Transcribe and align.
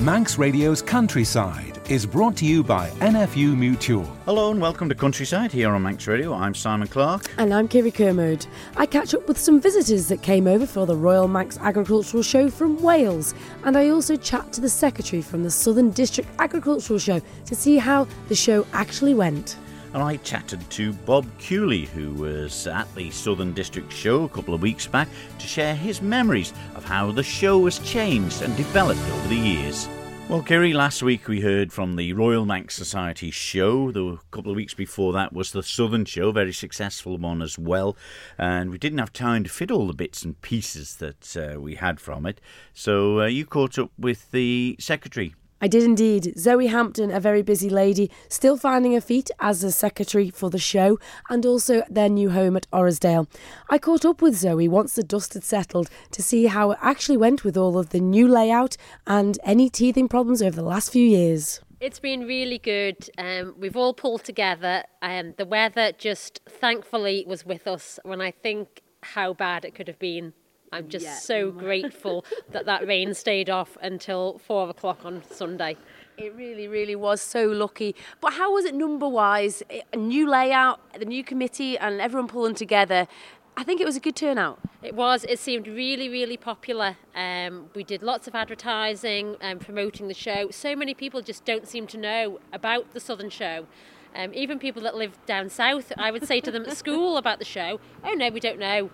Manx 0.00 0.38
Radio's 0.38 0.80
Countryside 0.80 1.78
is 1.90 2.06
brought 2.06 2.34
to 2.38 2.46
you 2.46 2.64
by 2.64 2.88
NFU 3.00 3.54
Mutual. 3.54 4.04
Hello 4.24 4.50
and 4.50 4.58
welcome 4.58 4.88
to 4.88 4.94
Countryside 4.94 5.52
here 5.52 5.74
on 5.74 5.82
Manx 5.82 6.06
Radio. 6.06 6.32
I'm 6.32 6.54
Simon 6.54 6.88
Clark. 6.88 7.30
And 7.36 7.52
I'm 7.52 7.68
Kirree 7.68 7.92
Kermode. 7.92 8.46
I 8.78 8.86
catch 8.86 9.12
up 9.12 9.28
with 9.28 9.36
some 9.36 9.60
visitors 9.60 10.08
that 10.08 10.22
came 10.22 10.46
over 10.46 10.64
for 10.64 10.86
the 10.86 10.96
Royal 10.96 11.28
Manx 11.28 11.58
Agricultural 11.58 12.22
Show 12.22 12.48
from 12.48 12.80
Wales. 12.80 13.34
And 13.64 13.76
I 13.76 13.90
also 13.90 14.16
chat 14.16 14.50
to 14.54 14.62
the 14.62 14.70
secretary 14.70 15.20
from 15.20 15.42
the 15.42 15.50
Southern 15.50 15.90
District 15.90 16.30
Agricultural 16.38 16.98
Show 16.98 17.20
to 17.44 17.54
see 17.54 17.76
how 17.76 18.06
the 18.28 18.34
show 18.34 18.66
actually 18.72 19.12
went 19.12 19.58
and 19.92 20.02
I 20.02 20.16
chatted 20.18 20.68
to 20.70 20.92
Bob 20.92 21.26
Kewley, 21.38 21.86
who 21.86 22.14
was 22.14 22.66
at 22.66 22.92
the 22.94 23.10
Southern 23.10 23.52
District 23.52 23.92
Show 23.92 24.24
a 24.24 24.28
couple 24.28 24.54
of 24.54 24.62
weeks 24.62 24.86
back, 24.86 25.08
to 25.38 25.46
share 25.46 25.74
his 25.74 26.00
memories 26.00 26.52
of 26.74 26.84
how 26.84 27.10
the 27.10 27.22
show 27.22 27.64
has 27.64 27.78
changed 27.80 28.42
and 28.42 28.56
developed 28.56 29.00
over 29.00 29.28
the 29.28 29.36
years. 29.36 29.88
Well, 30.30 30.42
Kirree, 30.42 30.72
last 30.72 31.02
week 31.02 31.26
we 31.26 31.40
heard 31.40 31.72
from 31.72 31.96
the 31.96 32.12
Royal 32.12 32.46
Manx 32.46 32.76
Society 32.76 33.32
show. 33.32 33.90
The 33.90 34.18
couple 34.30 34.52
of 34.52 34.56
weeks 34.56 34.74
before 34.74 35.12
that 35.14 35.32
was 35.32 35.50
the 35.50 35.64
Southern 35.64 36.04
show, 36.04 36.30
very 36.30 36.52
successful 36.52 37.18
one 37.18 37.42
as 37.42 37.58
well. 37.58 37.96
And 38.38 38.70
we 38.70 38.78
didn't 38.78 39.00
have 39.00 39.12
time 39.12 39.42
to 39.42 39.50
fit 39.50 39.72
all 39.72 39.88
the 39.88 39.92
bits 39.92 40.22
and 40.22 40.40
pieces 40.40 40.94
that 40.96 41.36
uh, 41.36 41.60
we 41.60 41.74
had 41.74 41.98
from 41.98 42.26
it. 42.26 42.40
So 42.72 43.22
uh, 43.22 43.26
you 43.26 43.44
caught 43.44 43.76
up 43.76 43.90
with 43.98 44.30
the 44.30 44.76
secretary 44.78 45.34
I 45.60 45.68
did 45.68 45.82
indeed. 45.82 46.34
Zoe 46.38 46.68
Hampton, 46.68 47.10
a 47.10 47.20
very 47.20 47.42
busy 47.42 47.68
lady, 47.68 48.10
still 48.28 48.56
finding 48.56 48.92
her 48.92 49.00
feet 49.00 49.30
as 49.40 49.62
a 49.62 49.70
secretary 49.70 50.30
for 50.30 50.48
the 50.48 50.58
show 50.58 50.98
and 51.28 51.44
also 51.44 51.82
their 51.90 52.08
new 52.08 52.30
home 52.30 52.56
at 52.56 52.70
Orrisdale. 52.70 53.28
I 53.68 53.78
caught 53.78 54.04
up 54.04 54.22
with 54.22 54.36
Zoe 54.36 54.68
once 54.68 54.94
the 54.94 55.02
dust 55.02 55.34
had 55.34 55.44
settled 55.44 55.90
to 56.12 56.22
see 56.22 56.46
how 56.46 56.70
it 56.70 56.78
actually 56.80 57.18
went 57.18 57.44
with 57.44 57.56
all 57.56 57.76
of 57.76 57.90
the 57.90 58.00
new 58.00 58.26
layout 58.26 58.76
and 59.06 59.38
any 59.44 59.68
teething 59.68 60.08
problems 60.08 60.40
over 60.40 60.56
the 60.56 60.62
last 60.62 60.92
few 60.92 61.06
years. 61.06 61.60
It's 61.78 62.00
been 62.00 62.26
really 62.26 62.58
good. 62.58 63.10
Um, 63.16 63.54
we've 63.58 63.76
all 63.76 63.94
pulled 63.94 64.24
together. 64.24 64.84
Um, 65.02 65.34
the 65.36 65.46
weather 65.46 65.92
just 65.92 66.40
thankfully 66.48 67.24
was 67.26 67.44
with 67.44 67.66
us 67.66 67.98
when 68.02 68.20
I 68.20 68.30
think 68.30 68.82
how 69.02 69.32
bad 69.32 69.64
it 69.64 69.74
could 69.74 69.88
have 69.88 69.98
been 69.98 70.34
I'm 70.72 70.88
just 70.88 71.04
yeah. 71.04 71.16
so 71.16 71.50
grateful 71.50 72.24
that 72.52 72.66
that 72.66 72.86
rain 72.86 73.14
stayed 73.24 73.50
off 73.50 73.76
until 73.82 74.38
four 74.38 74.68
o'clock 74.68 75.04
on 75.04 75.22
Sunday. 75.28 75.76
It 76.16 76.34
really, 76.36 76.68
really 76.68 76.94
was 76.94 77.20
so 77.20 77.46
lucky. 77.46 77.96
But 78.20 78.34
how 78.34 78.52
was 78.52 78.64
it 78.64 78.74
number 78.74 79.08
wise? 79.08 79.62
A 79.92 79.96
new 79.96 80.28
layout, 80.28 80.80
the 80.98 81.06
new 81.06 81.24
committee, 81.24 81.76
and 81.78 82.00
everyone 82.00 82.28
pulling 82.28 82.54
together. 82.54 83.08
I 83.56 83.64
think 83.64 83.80
it 83.80 83.84
was 83.84 83.96
a 83.96 84.00
good 84.00 84.16
turnout. 84.16 84.60
It 84.82 84.94
was. 84.94 85.24
It 85.24 85.38
seemed 85.38 85.66
really, 85.66 86.08
really 86.08 86.36
popular. 86.36 86.96
Um, 87.14 87.70
we 87.74 87.82
did 87.82 88.02
lots 88.02 88.28
of 88.28 88.34
advertising 88.34 89.36
and 89.40 89.60
promoting 89.60 90.08
the 90.08 90.14
show. 90.14 90.50
So 90.50 90.76
many 90.76 90.94
people 90.94 91.20
just 91.20 91.44
don't 91.44 91.66
seem 91.66 91.86
to 91.88 91.98
know 91.98 92.38
about 92.52 92.92
the 92.94 93.00
Southern 93.00 93.30
Show. 93.30 93.66
Um, 94.14 94.32
even 94.34 94.58
people 94.58 94.82
that 94.82 94.96
live 94.96 95.16
down 95.26 95.48
south, 95.50 95.92
I 95.96 96.10
would 96.10 96.26
say 96.26 96.40
to 96.40 96.50
them 96.50 96.64
at 96.64 96.76
school 96.76 97.16
about 97.16 97.38
the 97.38 97.44
show, 97.44 97.80
oh 98.04 98.12
no, 98.12 98.28
we 98.28 98.40
don't 98.40 98.58
know. 98.58 98.90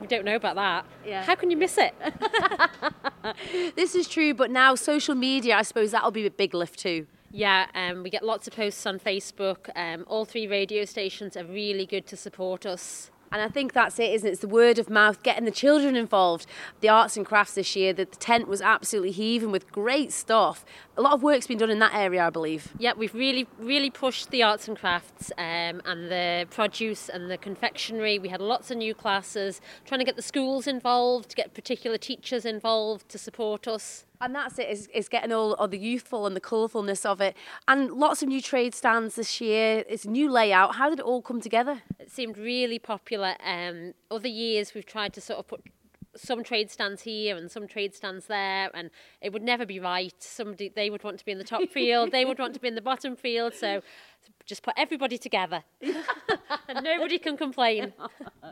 We 0.00 0.06
don't 0.06 0.24
know 0.24 0.36
about 0.36 0.56
that. 0.56 0.86
Yeah. 1.06 1.24
How 1.24 1.34
can 1.34 1.50
you 1.50 1.56
miss 1.56 1.76
it? 1.78 1.94
this 3.76 3.94
is 3.94 4.08
true, 4.08 4.32
but 4.32 4.50
now 4.50 4.74
social 4.74 5.14
media, 5.14 5.56
I 5.56 5.62
suppose 5.62 5.90
that'll 5.90 6.10
be 6.10 6.26
a 6.26 6.30
big 6.30 6.54
lift 6.54 6.78
too. 6.78 7.06
Yeah, 7.32 7.66
um, 7.74 8.02
we 8.02 8.10
get 8.10 8.24
lots 8.24 8.48
of 8.48 8.54
posts 8.54 8.84
on 8.86 8.98
Facebook. 8.98 9.70
Um, 9.76 10.04
all 10.08 10.24
three 10.24 10.46
radio 10.46 10.84
stations 10.84 11.36
are 11.36 11.44
really 11.44 11.86
good 11.86 12.06
to 12.08 12.16
support 12.16 12.66
us. 12.66 13.10
And 13.32 13.40
I 13.40 13.48
think 13.48 13.72
that's 13.72 13.98
it, 14.00 14.10
isn't 14.12 14.28
it? 14.28 14.32
It's 14.32 14.40
the 14.40 14.48
word 14.48 14.78
of 14.78 14.90
mouth, 14.90 15.22
getting 15.22 15.44
the 15.44 15.52
children 15.52 15.94
involved. 15.94 16.46
The 16.80 16.88
arts 16.88 17.16
and 17.16 17.24
crafts 17.24 17.54
this 17.54 17.76
year, 17.76 17.92
the, 17.92 18.04
the 18.04 18.16
tent 18.16 18.48
was 18.48 18.60
absolutely 18.60 19.12
heaving 19.12 19.52
with 19.52 19.70
great 19.70 20.12
stuff. 20.12 20.64
A 20.96 21.02
lot 21.02 21.12
of 21.12 21.22
work's 21.22 21.46
been 21.46 21.58
done 21.58 21.70
in 21.70 21.78
that 21.78 21.94
area, 21.94 22.26
I 22.26 22.30
believe. 22.30 22.72
Yeah, 22.78 22.92
we've 22.96 23.14
really, 23.14 23.46
really 23.58 23.90
pushed 23.90 24.30
the 24.30 24.42
arts 24.42 24.66
and 24.66 24.76
crafts 24.76 25.30
um, 25.38 25.80
and 25.84 26.10
the 26.10 26.46
produce 26.50 27.08
and 27.08 27.30
the 27.30 27.38
confectionery. 27.38 28.18
We 28.18 28.30
had 28.30 28.40
lots 28.40 28.72
of 28.72 28.78
new 28.78 28.94
classes, 28.94 29.60
trying 29.84 30.00
to 30.00 30.04
get 30.04 30.16
the 30.16 30.22
schools 30.22 30.66
involved, 30.66 31.36
get 31.36 31.54
particular 31.54 31.98
teachers 31.98 32.44
involved 32.44 33.08
to 33.10 33.18
support 33.18 33.68
us. 33.68 34.06
And 34.20 34.34
that's 34.34 34.58
it, 34.58 34.68
is, 34.68 34.88
is 34.92 35.08
getting 35.08 35.32
all, 35.32 35.54
all 35.54 35.68
the 35.68 35.78
youthful 35.78 36.26
and 36.26 36.36
the 36.36 36.40
colourfulness 36.40 37.06
of 37.06 37.20
it. 37.20 37.36
And 37.66 37.90
lots 37.90 38.22
of 38.22 38.28
new 38.28 38.42
trade 38.42 38.74
stands 38.74 39.14
this 39.14 39.40
year. 39.40 39.84
It's 39.88 40.04
a 40.04 40.10
new 40.10 40.30
layout. 40.30 40.76
How 40.76 40.90
did 40.90 40.98
it 40.98 41.04
all 41.04 41.22
come 41.22 41.40
together? 41.40 41.82
It 41.98 42.10
seemed 42.10 42.36
really 42.36 42.78
popular. 42.78 43.34
Um, 43.42 43.94
other 44.10 44.28
years 44.28 44.74
we've 44.74 44.86
tried 44.86 45.14
to 45.14 45.20
sort 45.20 45.38
of 45.38 45.46
put 45.46 45.62
some 46.16 46.42
trade 46.42 46.70
stands 46.70 47.02
here 47.02 47.36
and 47.36 47.50
some 47.50 47.66
trade 47.66 47.94
stands 47.94 48.26
there 48.26 48.70
and 48.74 48.90
it 49.20 49.32
would 49.32 49.42
never 49.42 49.64
be 49.64 49.78
right 49.78 50.14
somebody 50.18 50.68
they 50.68 50.90
would 50.90 51.04
want 51.04 51.18
to 51.18 51.24
be 51.24 51.32
in 51.32 51.38
the 51.38 51.44
top 51.44 51.68
field 51.70 52.10
they 52.10 52.24
would 52.24 52.38
want 52.38 52.52
to 52.52 52.60
be 52.60 52.68
in 52.68 52.74
the 52.74 52.82
bottom 52.82 53.14
field 53.14 53.54
so 53.54 53.80
just 54.46 54.62
put 54.62 54.74
everybody 54.76 55.16
together 55.16 55.62
and 55.80 56.82
nobody 56.82 57.18
can 57.18 57.36
complain 57.36 57.92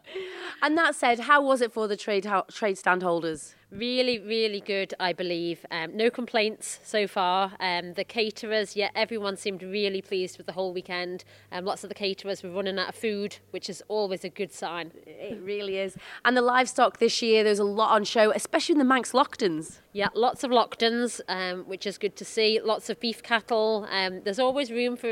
and 0.63 0.79
that 0.79 0.95
said 0.95 1.21
how 1.21 1.43
was 1.43 1.61
it 1.61 1.73
for 1.73 1.89
the 1.89 1.97
trade 1.97 2.27
trade 2.51 2.79
stand 2.79 3.03
holders 3.03 3.55
Really, 3.71 4.19
really 4.19 4.61
good, 4.61 4.95
I 4.99 5.13
believe. 5.13 5.67
Um, 5.71 5.95
no 5.95 6.09
complaints 6.09 6.81
so 6.83 7.07
far. 7.07 7.53
Um, 7.61 7.93
the 7.93 8.05
caterers, 8.05 8.77
yeah, 8.77 8.89
everyone 8.95 9.37
seemed 9.37 9.63
really 9.63 10.01
pleased 10.01 10.39
with 10.39 10.47
the 10.47 10.55
whole 10.55 10.73
weekend. 10.73 11.23
Um, 11.53 11.67
lots 11.67 11.85
of 11.85 11.91
the 11.91 11.95
caterers 11.95 12.43
were 12.43 12.51
running 12.51 12.79
out 12.79 12.89
of 12.89 12.95
food, 12.95 13.37
which 13.51 13.69
is 13.69 13.83
always 13.89 14.25
a 14.25 14.31
good 14.31 14.55
sign. 14.55 14.93
It 15.07 15.39
really 15.43 15.77
is. 15.77 15.99
And 16.25 16.35
the 16.35 16.41
livestock 16.41 16.97
this 16.97 17.21
year, 17.21 17.45
there's 17.45 17.59
a 17.59 17.65
lot 17.65 17.91
on 17.91 18.05
show, 18.05 18.33
especially 18.33 18.73
in 18.73 18.79
the 18.79 18.87
Manx 18.87 19.13
Loaghtans. 19.13 19.81
Yeah, 19.93 20.09
lots 20.15 20.45
of 20.45 20.51
Loaghtans, 20.51 21.21
um, 21.29 21.65
which 21.65 21.87
is 21.87 21.99
good 21.99 22.17
to 22.17 22.25
see. 22.25 22.59
Lots 22.63 22.89
of 22.89 22.99
beef 23.01 23.23
cattle. 23.23 23.87
Um, 23.91 24.23
there's 24.23 24.39
always 24.39 24.71
room 24.71 24.97
for 24.97 25.11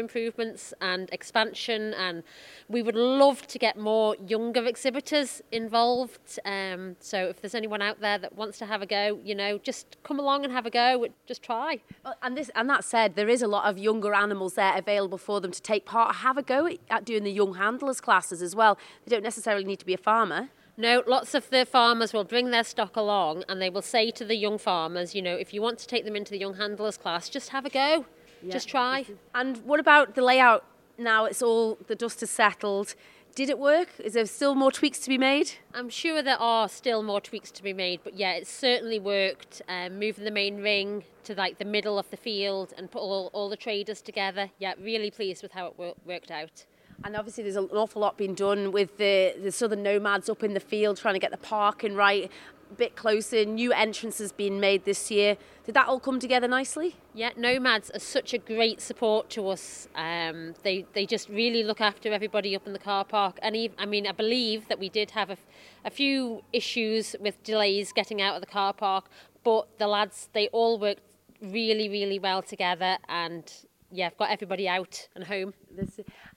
and 0.81 1.09
expansion, 1.13 1.95
and 1.95 2.23
we 2.69 2.83
would 2.83 2.97
love 2.97 3.47
to 3.47 3.59
get 3.59 3.79
more 3.79 4.17
younger 4.27 4.65
exhibitors 4.65 5.43
involved. 5.53 6.39
Um, 6.45 6.97
so 7.01 7.29
if 7.29 7.41
there's 7.41 7.55
anyone 7.55 7.83
out 7.83 8.01
there 8.01 8.19
that 8.19 8.35
wants 8.35 8.57
wants 8.57 8.59
to 8.59 8.67
have 8.67 8.83
a 8.83 8.87
go, 8.87 9.21
you 9.25 9.35
know, 9.35 9.59
just 9.59 9.97
come 10.03 10.19
along 10.19 10.45
and 10.45 10.53
have 10.53 10.67
a 10.67 10.71
go. 10.71 11.07
Just 11.27 11.43
try. 11.43 11.81
And 12.23 12.37
this, 12.37 12.51
and 12.55 12.71
that 12.71 12.85
said, 12.85 13.17
there 13.17 13.29
is 13.29 13.43
a 13.43 13.49
lot 13.49 13.69
of 13.69 13.79
younger 13.79 14.15
animals 14.15 14.55
there 14.55 14.77
available 14.77 15.19
for 15.19 15.41
them 15.41 15.51
to 15.51 15.61
take 15.61 15.85
part. 15.85 16.17
Have 16.17 16.39
a 16.39 16.43
go 16.43 16.69
at 16.91 17.05
doing 17.05 17.25
the 17.25 17.33
young 17.33 17.55
handlers 17.55 18.01
classes 18.01 18.43
as 18.43 18.55
well. 18.55 18.79
They 19.05 19.11
don't 19.15 19.25
necessarily 19.25 19.65
need 19.65 19.81
to 19.81 19.87
be 19.87 19.95
a 19.95 19.99
farmer. 19.99 20.49
No, 20.79 21.03
lots 21.07 21.35
of 21.35 21.51
the 21.51 21.65
farmers 21.65 22.13
will 22.13 22.25
bring 22.25 22.51
their 22.51 22.65
stock 22.65 22.97
along 22.97 23.45
and 23.49 23.61
they 23.61 23.71
will 23.71 23.83
say 23.83 24.11
to 24.13 24.25
the 24.25 24.37
young 24.37 24.59
farmers, 24.59 25.15
you 25.15 25.23
know, 25.23 25.35
if 25.35 25.55
you 25.55 25.63
want 25.63 25.79
to 25.81 25.87
take 25.87 26.05
them 26.05 26.15
into 26.15 26.31
the 26.31 26.39
young 26.39 26.55
handlers 26.55 26.99
class, 26.99 27.29
just 27.29 27.49
have 27.49 27.65
a 27.65 27.71
go. 27.71 28.05
Yeah. 28.43 28.53
Just 28.53 28.69
try. 28.69 29.07
And 29.35 29.59
what 29.59 29.81
about 29.81 30.15
the 30.15 30.23
layout 30.23 30.65
now? 30.99 31.25
It's 31.25 31.43
all, 31.43 31.79
the 31.87 31.95
dust 31.95 32.21
has 32.21 32.31
settled. 32.31 32.95
Did 33.35 33.51
it 33.51 33.59
work? 33.59 33.89
Is 33.99 34.15
there 34.15 34.25
still 34.25 34.55
more 34.55 34.73
tweaks 34.73 34.99
to 35.01 35.11
be 35.11 35.19
made? 35.19 35.53
I'm 35.75 35.91
sure 35.91 36.23
there 36.23 36.41
are 36.41 36.71
still 36.71 37.03
more 37.03 37.21
tweaks 37.21 37.51
to 37.51 37.63
be 37.63 37.75
made, 37.75 38.01
but 38.03 38.15
yeah, 38.15 38.33
it 38.33 38.47
certainly 38.47 38.99
worked. 38.99 39.61
Um, 39.69 39.99
moving 39.99 40.25
the 40.25 40.31
main 40.31 40.63
ring 40.63 41.05
to 41.25 41.35
like 41.35 41.59
the 41.59 41.67
middle 41.67 41.99
of 41.99 42.11
the 42.11 42.17
field 42.17 42.73
and 42.79 42.91
put 42.91 43.01
all, 43.01 43.29
all 43.35 43.51
the 43.51 43.57
traders 43.57 44.01
together. 44.01 44.51
Yeah, 44.59 44.73
really 44.81 45.11
pleased 45.11 45.43
with 45.43 45.53
how 45.53 45.67
it 45.67 45.75
wor- 45.77 45.97
worked 46.07 46.31
out. 46.31 46.65
And 47.05 47.15
obviously, 47.15 47.43
there's 47.43 47.57
an 47.57 47.69
awful 47.73 48.01
lot 48.01 48.17
being 48.17 48.35
done 48.35 48.73
with 48.73 48.97
the, 48.97 49.35
the 49.43 49.53
southern 49.53 49.83
nomads 49.83 50.31
up 50.31 50.43
in 50.43 50.55
the 50.55 50.61
field 50.61 50.97
trying 50.97 51.13
to 51.13 51.21
get 51.21 51.31
the 51.31 51.37
parking 51.37 51.95
right 51.95 52.31
bit 52.77 52.97
closer, 52.97 53.45
new 53.45 53.73
entrances 53.73 54.33
being 54.33 54.61
made 54.61 54.85
this 54.85 55.11
year. 55.11 55.37
Did 55.65 55.75
that 55.75 55.89
all 55.89 56.01
come 56.01 56.21
together 56.21 56.49
nicely? 56.49 56.97
Yeah, 57.15 57.31
Nomads 57.37 57.91
are 57.91 57.99
such 57.99 58.35
a 58.35 58.39
great 58.39 58.81
support 58.81 59.31
to 59.31 59.49
us. 59.49 59.89
Um, 59.95 60.55
they 60.63 60.87
they 60.93 61.07
just 61.07 61.29
really 61.29 61.63
look 61.63 61.81
after 61.81 62.13
everybody 62.13 62.55
up 62.55 62.67
in 62.67 62.73
the 62.73 62.79
car 62.79 63.05
park. 63.05 63.39
And 63.43 63.57
even, 63.57 63.77
I 63.79 63.87
mean, 63.87 64.07
I 64.07 64.13
believe 64.13 64.69
that 64.69 64.79
we 64.79 64.89
did 64.89 65.13
have 65.13 65.31
a, 65.31 65.37
a 65.85 65.91
few 65.91 66.43
issues 66.53 67.17
with 67.21 67.43
delays 67.43 67.93
getting 67.93 68.21
out 68.21 68.35
of 68.35 68.41
the 68.41 68.47
car 68.47 68.73
park, 68.73 69.07
but 69.45 69.79
the 69.79 69.87
lads 69.87 70.29
they 70.33 70.49
all 70.49 70.79
worked 70.79 71.03
really 71.43 71.89
really 71.89 72.19
well 72.19 72.41
together 72.43 72.97
and 73.11 73.67
yeah, 73.97 74.07
I've 74.07 74.17
got 74.17 74.31
everybody 74.31 74.69
out 74.69 75.09
and 75.15 75.25
home. 75.25 75.55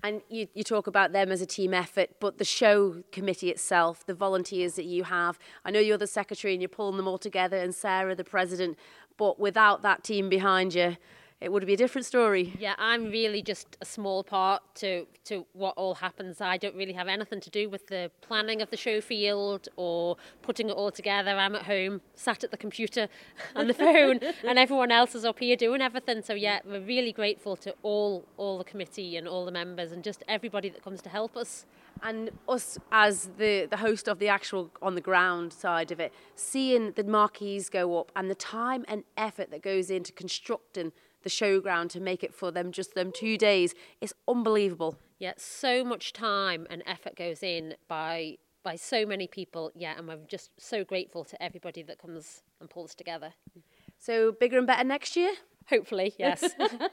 And 0.02 0.22
you, 0.30 0.48
you 0.54 0.64
talk 0.64 0.88
about 0.88 1.12
them 1.12 1.32
as 1.32 1.42
a 1.42 1.46
team 1.46 1.74
effort, 1.74 2.12
but 2.20 2.38
the 2.38 2.46
show 2.46 3.04
committee 3.12 3.50
itself, 3.50 4.06
the 4.06 4.14
volunteers 4.14 4.76
that 4.76 4.86
you 4.86 5.04
have, 5.04 5.38
I 5.66 5.72
know 5.72 5.80
you're 5.80 5.98
the 5.98 6.08
secretary 6.08 6.54
and 6.54 6.62
you're 6.62 6.70
pulling 6.70 6.96
them 6.98 7.08
all 7.08 7.18
together, 7.18 7.58
and 7.58 7.76
Sarah, 7.76 8.16
the 8.16 8.24
president, 8.24 8.78
but 9.18 9.40
without 9.40 9.82
that 9.82 10.04
team 10.04 10.30
behind 10.30 10.74
you, 10.74 10.96
it 11.42 11.54
would 11.54 11.66
be 11.66 11.74
a 11.74 11.78
different 11.78 12.06
story. 12.06 12.54
Yeah, 12.60 12.76
I'm 12.78 13.06
really 13.06 13.42
just 13.42 13.78
a 13.80 13.86
small 13.86 14.24
part 14.24 14.62
to 14.76 15.08
to 15.26 15.46
what 15.54 15.74
all 15.78 15.96
happens. 15.96 16.42
I 16.42 16.58
don't 16.58 16.76
really 16.76 16.94
have 16.94 17.08
anything 17.08 17.40
to 17.40 17.50
do 17.50 17.70
with 17.70 17.88
the 17.88 18.12
planning 18.22 18.62
of 18.62 18.70
the 18.72 18.78
show 18.78 19.00
field 19.00 19.70
or 19.78 20.18
putting 20.42 20.70
it 20.70 20.74
all 20.74 20.92
together. 20.92 21.32
I'm 21.32 21.56
at 21.56 21.64
home, 21.64 22.02
sat 22.16 22.44
at 22.44 22.52
the 22.52 22.58
computer 22.58 23.08
and 23.56 23.70
the 23.70 23.74
phone, 23.74 24.20
and 24.46 24.60
everyone 24.60 24.92
else 24.92 25.16
is 25.16 25.24
up 25.24 25.40
here 25.40 25.56
doing 25.56 25.82
everything. 25.82 26.22
So 26.24 26.34
yeah, 26.34 26.60
we're 26.66 26.82
really 26.82 27.14
grateful 27.14 27.56
to 27.58 27.74
all 27.84 28.26
all 28.36 28.58
the 28.58 28.66
committee 28.66 29.16
and 29.16 29.26
all 29.26 29.46
the 29.46 29.52
members 29.52 29.94
and 29.94 30.04
just 30.04 30.24
everybody 30.28 30.68
that 30.70 30.84
comes 30.84 31.02
to 31.04 31.10
help 31.10 31.38
us. 31.38 31.66
And 32.02 32.32
us 32.48 32.78
as 32.94 33.30
the, 33.38 33.68
the 33.70 33.78
host 33.78 34.08
of 34.08 34.20
the 34.20 34.30
actual 34.30 34.72
on 34.82 34.96
the 34.96 35.02
ground 35.02 35.52
side 35.52 35.92
of 35.92 36.00
it, 36.00 36.14
seeing 36.36 36.94
the 36.94 37.04
marquees 37.04 37.70
go 37.70 38.00
up 38.00 38.12
and 38.16 38.30
the 38.30 38.36
time 38.36 38.86
and 38.88 39.04
effort 39.18 39.52
that 39.52 39.62
goes 39.62 39.90
into 39.90 40.14
constructing 40.14 40.94
the 41.24 41.30
showground 41.30 41.90
to 41.90 42.00
make 42.00 42.24
it 42.24 42.34
for 42.34 42.52
them 42.52 42.72
just 42.72 42.96
them 42.96 43.12
two 43.12 43.38
days 43.38 43.74
It's 44.02 44.14
unbelievable. 44.28 44.98
Yeah, 45.20 45.34
so 45.38 45.84
much 45.84 46.14
time 46.14 46.66
and 46.70 46.82
effort 46.86 47.16
goes 47.16 47.44
in 47.44 47.76
by 47.88 48.38
by 48.64 48.76
so 48.76 49.06
many 49.06 49.28
people. 49.28 49.72
Yeah, 49.76 49.96
and 49.98 50.08
we're 50.08 50.18
just 50.28 50.52
so 50.58 50.84
grateful 50.84 51.24
to 51.26 51.42
everybody 51.42 51.82
that 51.84 51.98
comes 51.98 52.42
and 52.60 52.70
pulls 52.70 52.94
together. 52.96 53.34
So 53.98 54.32
bigger 54.32 54.58
and 54.58 54.68
better 54.68 54.84
next 54.84 55.16
year. 55.16 55.34
Hopefully, 55.70 56.14
yes. 56.20 56.44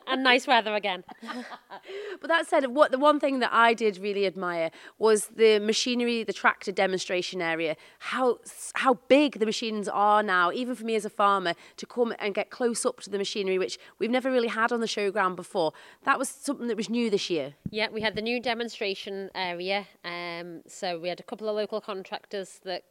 and 0.07 0.23
nice 0.23 0.47
weather 0.47 0.75
again. 0.75 1.05
but 2.21 2.29
that 2.29 2.47
said, 2.47 2.67
what 2.69 2.91
the 2.91 2.99
one 2.99 3.19
thing 3.19 3.39
that 3.39 3.53
I 3.53 3.75
did 3.75 3.99
really 3.99 4.27
admire 4.27 4.71
was 4.99 5.29
the 5.29 5.59
machinery, 5.59 6.25
the 6.25 6.33
tractor 6.33 6.73
demonstration 6.73 7.41
area. 7.41 7.77
How 7.99 8.39
how 8.75 8.95
big 9.09 9.39
the 9.39 9.47
machines 9.47 9.89
are 9.89 10.23
now, 10.23 10.53
even 10.53 10.75
for 10.75 10.85
me 10.85 10.95
as 10.95 11.05
a 11.05 11.11
farmer, 11.11 11.55
to 11.77 11.87
come 11.87 12.15
and 12.19 12.35
get 12.35 12.51
close 12.51 12.85
up 12.85 13.01
to 13.01 13.11
the 13.11 13.19
machinery, 13.19 13.59
which 13.59 13.79
we've 13.99 14.11
never 14.11 14.31
really 14.31 14.49
had 14.49 14.73
on 14.73 14.81
the 14.81 14.87
showground 14.87 15.37
before. 15.37 15.73
That 16.05 16.19
was 16.19 16.29
something 16.29 16.69
that 16.69 16.77
was 16.77 16.91
new 16.91 17.11
this 17.11 17.31
year. 17.31 17.55
Yeah, 17.71 17.89
we 17.91 18.03
had 18.03 18.15
the 18.15 18.23
new 18.23 18.41
demonstration 18.41 19.31
area. 19.35 19.87
Um, 20.05 20.63
so 20.67 20.99
we 20.99 21.09
had 21.09 21.21
a 21.21 21.23
couple 21.23 21.49
of 21.49 21.57
local 21.57 21.81
contractors 21.81 22.61
that 22.65 22.85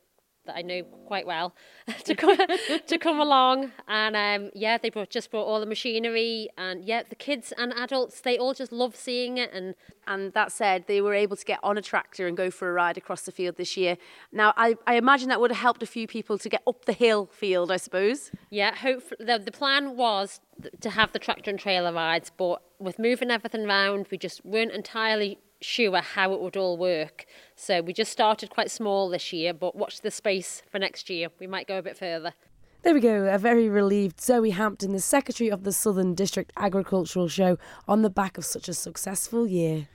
that 0.46 0.56
I 0.56 0.62
know 0.62 0.84
quite 0.84 1.26
well 1.26 1.54
to 2.06 2.16
come 2.16 2.38
to 2.88 2.98
come 2.98 3.20
along. 3.20 3.72
And 3.88 4.16
um, 4.16 4.52
yeah, 4.54 4.78
they 4.78 4.90
brought, 4.90 5.10
just 5.10 5.32
brought 5.32 5.46
all 5.46 5.60
the 5.60 5.66
machinery, 5.66 6.50
and 6.58 6.84
yeah, 6.84 7.04
the 7.08 7.16
kids 7.16 7.54
and 7.58 7.74
adults 7.74 8.22
they 8.22 8.38
all 8.38 8.54
just 8.54 8.72
love 8.72 8.96
seeing 8.96 9.38
it. 9.38 9.52
And 9.54 9.76
and 10.08 10.34
that 10.34 10.52
said, 10.52 10.86
they 10.88 11.02
were 11.02 11.14
able 11.14 11.36
to 11.36 11.46
get 11.46 11.60
on 11.64 11.78
a 11.78 11.82
tractor 11.82 12.28
and 12.28 12.38
go 12.38 12.52
for 12.52 12.70
a 12.70 12.74
ride 12.74 12.98
across 12.98 13.24
the 13.24 13.32
field 13.32 13.58
this 13.58 13.76
year. 13.76 13.98
Now, 14.32 14.54
I, 14.56 14.76
I 14.86 14.96
imagine 14.96 15.30
that 15.30 15.42
would 15.42 15.52
have 15.52 15.60
helped 15.60 15.84
a 15.84 15.88
few 15.88 16.08
people 16.08 16.38
to 16.38 16.50
get 16.50 16.62
up 16.68 16.86
the 16.86 16.94
hill 16.94 17.28
field, 17.32 17.72
I 17.72 17.78
suppose. 17.78 18.32
Yeah, 18.50 18.76
hopefully 18.76 19.18
the, 19.26 19.40
the 19.40 19.52
plan 19.52 19.98
was 19.98 20.40
to 20.82 20.90
have 20.92 21.12
the 21.12 21.20
tractor 21.20 21.50
and 21.50 21.60
trailer 21.60 21.92
rides, 21.92 22.32
but 22.36 22.62
with 22.80 23.00
moving 23.00 23.32
everything 23.32 23.66
around, 23.66 24.08
we 24.12 24.18
just 24.18 24.46
weren't 24.46 24.72
entirely 24.72 25.40
sure 25.66 25.96
how 26.00 26.34
it 26.34 26.42
would 26.42 26.56
all 26.56 26.78
work. 26.78 27.26
So 27.56 27.82
we 27.82 27.94
just 27.94 28.12
started 28.12 28.50
quite 28.50 28.72
small 28.72 29.10
this 29.10 29.34
year, 29.34 29.54
but 29.54 29.76
watch 29.76 30.02
the 30.02 30.12
space 30.12 30.62
for 30.72 30.80
next 30.80 31.10
year. 31.10 31.30
We 31.40 31.48
might 31.48 31.68
go 31.68 31.78
a 31.78 31.82
bit 31.82 31.98
further. 31.98 32.34
There 32.84 32.94
we 32.94 33.00
go, 33.00 33.26
a 33.26 33.40
very 33.40 33.68
relieved 33.68 34.22
Zoe 34.22 34.52
Hampton, 34.52 34.94
the 34.94 35.00
Secretary 35.00 35.50
of 35.50 35.64
the 35.64 35.72
Southern 35.72 36.14
District 36.14 36.54
Agricultural 36.56 37.28
Show, 37.28 37.58
on 37.88 38.04
the 38.04 38.12
back 38.12 38.38
of 38.38 38.46
such 38.46 38.70
a 38.70 38.76
successful 38.76 39.48
year. 39.48 39.88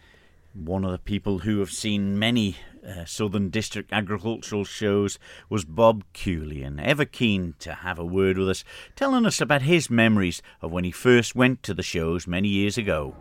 One 0.54 0.84
of 0.84 0.90
the 0.90 0.98
people 0.98 1.38
who 1.38 1.60
have 1.60 1.70
seen 1.70 2.18
many 2.18 2.56
uh, 2.84 3.04
Southern 3.04 3.50
District 3.50 3.92
agricultural 3.92 4.64
shows 4.64 5.20
was 5.48 5.64
Bob 5.64 6.02
Kewley, 6.14 6.66
and 6.66 6.80
ever 6.80 7.04
keen 7.04 7.54
to 7.60 7.74
have 7.74 8.00
a 8.00 8.04
word 8.04 8.36
with 8.36 8.48
us, 8.48 8.64
telling 8.96 9.24
us 9.24 9.40
about 9.40 9.62
his 9.62 9.88
memories 9.88 10.42
of 10.60 10.72
when 10.72 10.82
he 10.82 10.90
first 10.90 11.36
went 11.36 11.62
to 11.62 11.74
the 11.74 11.84
shows 11.84 12.26
many 12.26 12.48
years 12.48 12.76
ago. 12.76 13.14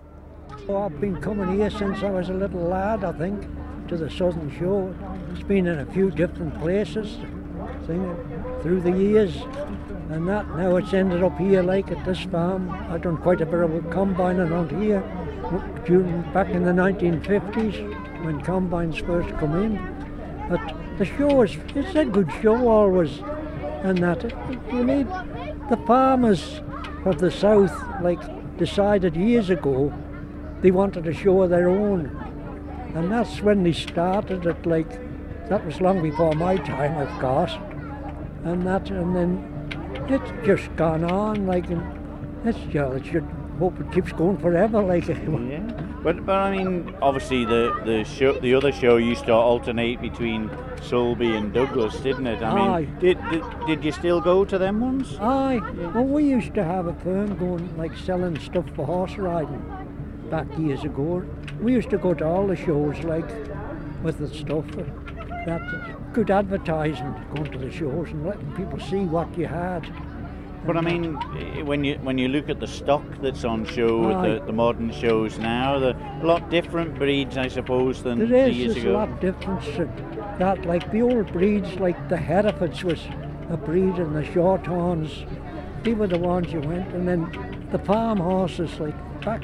Oh, 0.67 0.83
I've 0.83 0.99
been 1.01 1.19
coming 1.21 1.57
here 1.57 1.69
since 1.69 2.03
I 2.03 2.09
was 2.09 2.29
a 2.29 2.33
little 2.33 2.61
lad, 2.61 3.03
I 3.03 3.11
think, 3.13 3.47
to 3.87 3.97
the 3.97 4.09
Southern 4.09 4.51
Shore. 4.57 4.93
It's 5.31 5.43
been 5.43 5.67
in 5.67 5.79
a 5.79 5.85
few 5.85 6.11
different 6.11 6.59
places 6.59 7.17
through 8.61 8.81
the 8.81 8.91
years. 8.91 9.35
And 10.09 10.27
that 10.27 10.47
now 10.55 10.75
it's 10.75 10.93
ended 10.93 11.23
up 11.23 11.37
here 11.37 11.61
like 11.61 11.91
at 11.91 12.03
this 12.05 12.19
farm. 12.21 12.69
I've 12.69 13.01
done 13.01 13.17
quite 13.17 13.41
a 13.41 13.45
bit 13.45 13.61
of 13.61 13.89
combine 13.89 14.39
around 14.39 14.71
here 14.81 15.01
during 15.85 16.21
back 16.33 16.49
in 16.49 16.63
the 16.63 16.71
1950s 16.71 18.25
when 18.25 18.41
combines 18.41 18.97
first 18.97 19.29
come 19.37 19.55
in. 19.55 19.77
But 20.49 20.75
the 20.97 21.05
show 21.05 21.41
is 21.43 21.57
it's 21.75 21.95
a 21.95 22.05
good 22.05 22.31
show 22.41 22.67
always, 22.67 23.19
and 23.83 23.97
that 23.99 24.23
you 24.71 24.83
need 24.83 25.07
the 25.69 25.79
farmers 25.87 26.61
of 27.05 27.19
the 27.19 27.31
south 27.31 27.73
like 28.01 28.19
decided 28.57 29.15
years 29.15 29.49
ago 29.49 29.93
they 30.61 30.71
wanted 30.71 31.03
to 31.05 31.13
show 31.13 31.47
their 31.47 31.69
own. 31.69 32.05
And 32.95 33.11
that's 33.11 33.41
when 33.41 33.63
they 33.63 33.73
started 33.73 34.45
it, 34.45 34.65
like, 34.65 34.89
that 35.49 35.65
was 35.65 35.79
long 35.79 36.01
before 36.01 36.33
my 36.33 36.57
time, 36.57 36.97
of 36.97 37.19
course. 37.19 37.53
And 38.43 38.65
that, 38.65 38.89
and 38.89 39.15
then 39.15 40.07
it's 40.09 40.31
just 40.45 40.75
gone 40.75 41.03
on, 41.03 41.45
like, 41.45 41.69
and 41.69 41.83
it's, 42.45 42.59
yeah, 42.73 42.91
it 42.91 43.05
should 43.05 43.27
hope 43.59 43.79
it 43.79 43.91
keeps 43.91 44.11
going 44.11 44.37
forever, 44.37 44.81
like. 44.81 45.07
yeah. 45.07 45.59
But, 46.01 46.25
but 46.25 46.35
I 46.35 46.55
mean, 46.55 46.95
obviously 47.01 47.43
the 47.43 47.77
the 47.85 48.05
show, 48.05 48.39
the 48.39 48.55
other 48.55 48.71
show 48.71 48.95
used 48.95 49.25
to 49.25 49.33
alternate 49.33 50.01
between 50.01 50.47
Sulby 50.77 51.37
and 51.37 51.53
Douglas, 51.53 51.99
didn't 51.99 52.25
it? 52.25 52.41
I 52.41 52.51
Aye. 52.51 52.81
mean, 52.81 52.99
did, 52.99 53.17
did 53.29 53.43
did 53.67 53.83
you 53.83 53.91
still 53.91 54.21
go 54.21 54.45
to 54.45 54.57
them 54.57 54.79
ones? 54.79 55.17
Aye. 55.19 55.59
Well, 55.93 56.05
we 56.05 56.23
used 56.23 56.53
to 56.53 56.63
have 56.63 56.87
a 56.87 56.93
firm 56.93 57.37
going 57.37 57.75
like 57.77 57.97
selling 57.97 58.39
stuff 58.39 58.65
for 58.75 58.85
horse 58.85 59.17
riding 59.17 59.61
back 60.29 60.47
years 60.57 60.83
ago. 60.83 61.23
We 61.61 61.73
used 61.73 61.89
to 61.89 61.97
go 61.97 62.13
to 62.13 62.25
all 62.25 62.47
the 62.47 62.55
shows 62.55 62.97
like 63.03 63.29
with 64.03 64.19
the 64.19 64.29
stuff. 64.29 64.65
That's 65.45 65.73
good 66.13 66.31
advertisement 66.31 67.35
going 67.35 67.51
to 67.51 67.57
the 67.57 67.71
shows 67.71 68.09
and 68.09 68.25
letting 68.25 68.51
people 68.55 68.79
see 68.79 69.05
what 69.05 69.35
you 69.37 69.47
had. 69.47 69.91
But 70.65 70.75
I 70.75 70.81
mean, 70.81 71.13
when 71.65 71.83
you 71.83 71.95
when 72.03 72.17
you 72.17 72.27
look 72.27 72.49
at 72.49 72.59
the 72.59 72.67
stock 72.67 73.03
that's 73.21 73.45
on 73.45 73.65
show 73.65 73.99
with 73.99 74.39
the, 74.39 74.45
the 74.45 74.51
modern 74.51 74.91
shows 74.91 75.39
now, 75.39 75.79
they're 75.79 76.19
a 76.21 76.25
lot 76.25 76.49
different 76.49 76.95
breeds, 76.95 77.37
I 77.37 77.47
suppose, 77.47 78.03
than 78.03 78.19
there 78.19 78.49
is, 78.49 78.57
years 78.57 78.73
there's 78.73 78.85
ago. 78.85 78.93
a 78.93 78.97
lot 78.97 79.21
different. 79.21 79.63
That 80.37 80.65
like 80.65 80.91
the 80.91 81.01
old 81.01 81.31
breeds, 81.31 81.75
like 81.75 82.09
the 82.09 82.17
Herefords 82.17 82.83
was 82.83 82.99
a 83.49 83.55
breed, 83.57 83.95
and 83.95 84.13
the 84.13 84.23
Shorthorns, 84.23 85.25
they 85.83 85.93
were 85.93 86.07
the 86.07 86.19
ones 86.19 86.51
you 86.51 86.59
went, 86.59 86.93
and 86.93 87.07
then 87.07 87.67
the 87.71 87.79
farm 87.79 88.19
horses, 88.19 88.79
like 88.79 89.21
back 89.21 89.43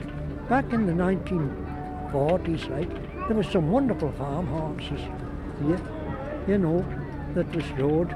back 0.49 0.71
in 0.73 0.85
the 0.85 0.93
1940s, 0.93 2.69
right, 2.69 3.27
there 3.27 3.35
was 3.35 3.47
some 3.47 3.71
wonderful 3.71 4.11
farm 4.13 4.47
horses, 4.47 5.01
yeah, 5.67 5.79
you 6.47 6.57
know, 6.57 6.85
that 7.33 7.53
was 7.55 7.65
rode. 7.71 8.11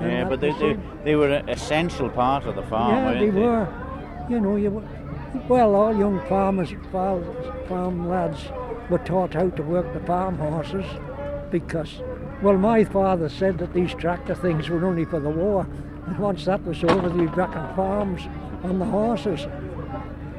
Yeah, 0.00 0.26
but 0.28 0.40
they, 0.40 0.52
they, 0.52 0.78
they 1.04 1.16
were 1.16 1.30
an 1.30 1.48
essential 1.48 2.08
part 2.08 2.44
of 2.44 2.54
the 2.54 2.62
farm, 2.62 2.94
Yeah, 2.94 3.12
they, 3.14 3.30
they, 3.30 3.40
were. 3.40 3.66
You 4.28 4.40
know, 4.40 4.56
you 4.56 4.70
were, 4.70 4.84
well, 5.48 5.74
all 5.74 5.96
young 5.96 6.24
farmers, 6.28 6.72
farm, 6.92 7.24
farm 7.66 8.08
lads 8.08 8.44
were 8.90 8.98
taught 8.98 9.34
how 9.34 9.48
to 9.50 9.62
work 9.62 9.92
the 9.92 10.00
farm 10.00 10.36
horses 10.38 10.84
because, 11.50 12.00
well, 12.42 12.56
my 12.56 12.84
father 12.84 13.28
said 13.28 13.58
that 13.58 13.72
these 13.72 13.94
tractor 13.94 14.34
things 14.34 14.68
were 14.68 14.84
only 14.84 15.04
for 15.04 15.20
the 15.20 15.30
war. 15.30 15.66
And 16.06 16.18
once 16.18 16.44
that 16.44 16.62
was 16.64 16.82
over, 16.84 17.08
they'd 17.08 17.18
be 17.18 17.36
back 17.36 17.56
on 17.56 17.74
farms 17.74 18.22
on 18.62 18.78
the 18.78 18.84
horses. 18.84 19.46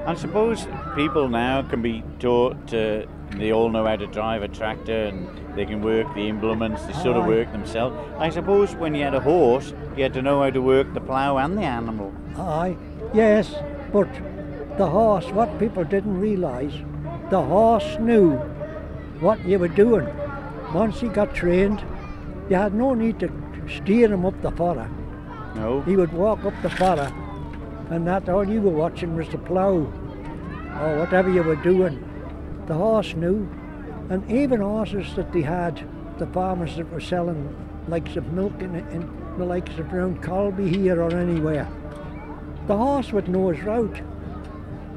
I 0.05 0.15
suppose 0.15 0.65
people 0.95 1.29
now 1.29 1.61
can 1.61 1.81
be 1.81 2.03
taught 2.19 2.67
to, 2.67 3.07
they 3.31 3.51
all 3.51 3.69
know 3.69 3.85
how 3.85 3.95
to 3.95 4.07
drive 4.07 4.43
a 4.43 4.47
tractor 4.47 5.05
and 5.05 5.27
they 5.55 5.65
can 5.65 5.81
work 5.81 6.13
the 6.15 6.27
implements, 6.27 6.83
they 6.85 6.93
sort 6.93 7.17
of 7.17 7.25
work 7.25 7.51
themselves. 7.51 7.95
I 8.17 8.29
suppose 8.29 8.75
when 8.75 8.95
you 8.95 9.03
had 9.03 9.15
a 9.15 9.19
horse, 9.19 9.73
you 9.95 10.03
had 10.03 10.13
to 10.13 10.21
know 10.21 10.41
how 10.41 10.49
to 10.49 10.61
work 10.61 10.93
the 10.93 11.01
plough 11.01 11.37
and 11.37 11.57
the 11.57 11.63
animal. 11.63 12.13
Aye, 12.37 12.75
yes, 13.13 13.53
but 13.91 14.09
the 14.77 14.87
horse, 14.87 15.25
what 15.31 15.59
people 15.59 15.83
didn't 15.83 16.19
realise, 16.19 16.73
the 17.29 17.41
horse 17.41 17.97
knew 17.99 18.37
what 19.19 19.43
you 19.45 19.59
were 19.59 19.67
doing. 19.67 20.07
Once 20.73 21.01
he 21.01 21.07
got 21.07 21.35
trained, 21.35 21.83
you 22.49 22.55
had 22.55 22.73
no 22.73 22.93
need 22.93 23.19
to 23.19 23.31
steer 23.67 24.11
him 24.11 24.25
up 24.25 24.41
the 24.41 24.51
furrow. 24.51 24.89
No. 25.55 25.81
He 25.81 25.95
would 25.95 26.13
walk 26.13 26.45
up 26.45 26.53
the 26.61 26.69
furrow, 26.69 27.11
and 27.89 28.07
that 28.07 28.29
all 28.29 28.47
you 28.47 28.61
were 28.61 28.71
watching 28.71 29.15
was 29.15 29.27
the 29.29 29.37
plough, 29.37 29.91
or 30.81 30.97
whatever 30.99 31.29
you 31.29 31.43
were 31.43 31.55
doing. 31.57 32.03
The 32.67 32.73
horse 32.75 33.13
knew, 33.15 33.49
and 34.09 34.29
even 34.31 34.61
horses 34.61 35.15
that 35.15 35.31
they 35.33 35.41
had, 35.41 35.83
the 36.19 36.27
farmers 36.27 36.75
that 36.77 36.91
were 36.91 37.01
selling 37.01 37.55
likes 37.87 38.15
of 38.15 38.31
milk 38.33 38.53
in, 38.61 38.75
in 38.75 39.09
the 39.37 39.45
likes 39.45 39.77
of 39.79 39.91
around 39.93 40.21
Colby 40.21 40.69
here 40.69 41.01
or 41.01 41.13
anywhere, 41.15 41.67
the 42.67 42.77
horse 42.77 43.11
would 43.11 43.27
know 43.27 43.49
his 43.49 43.63
route. 43.63 44.01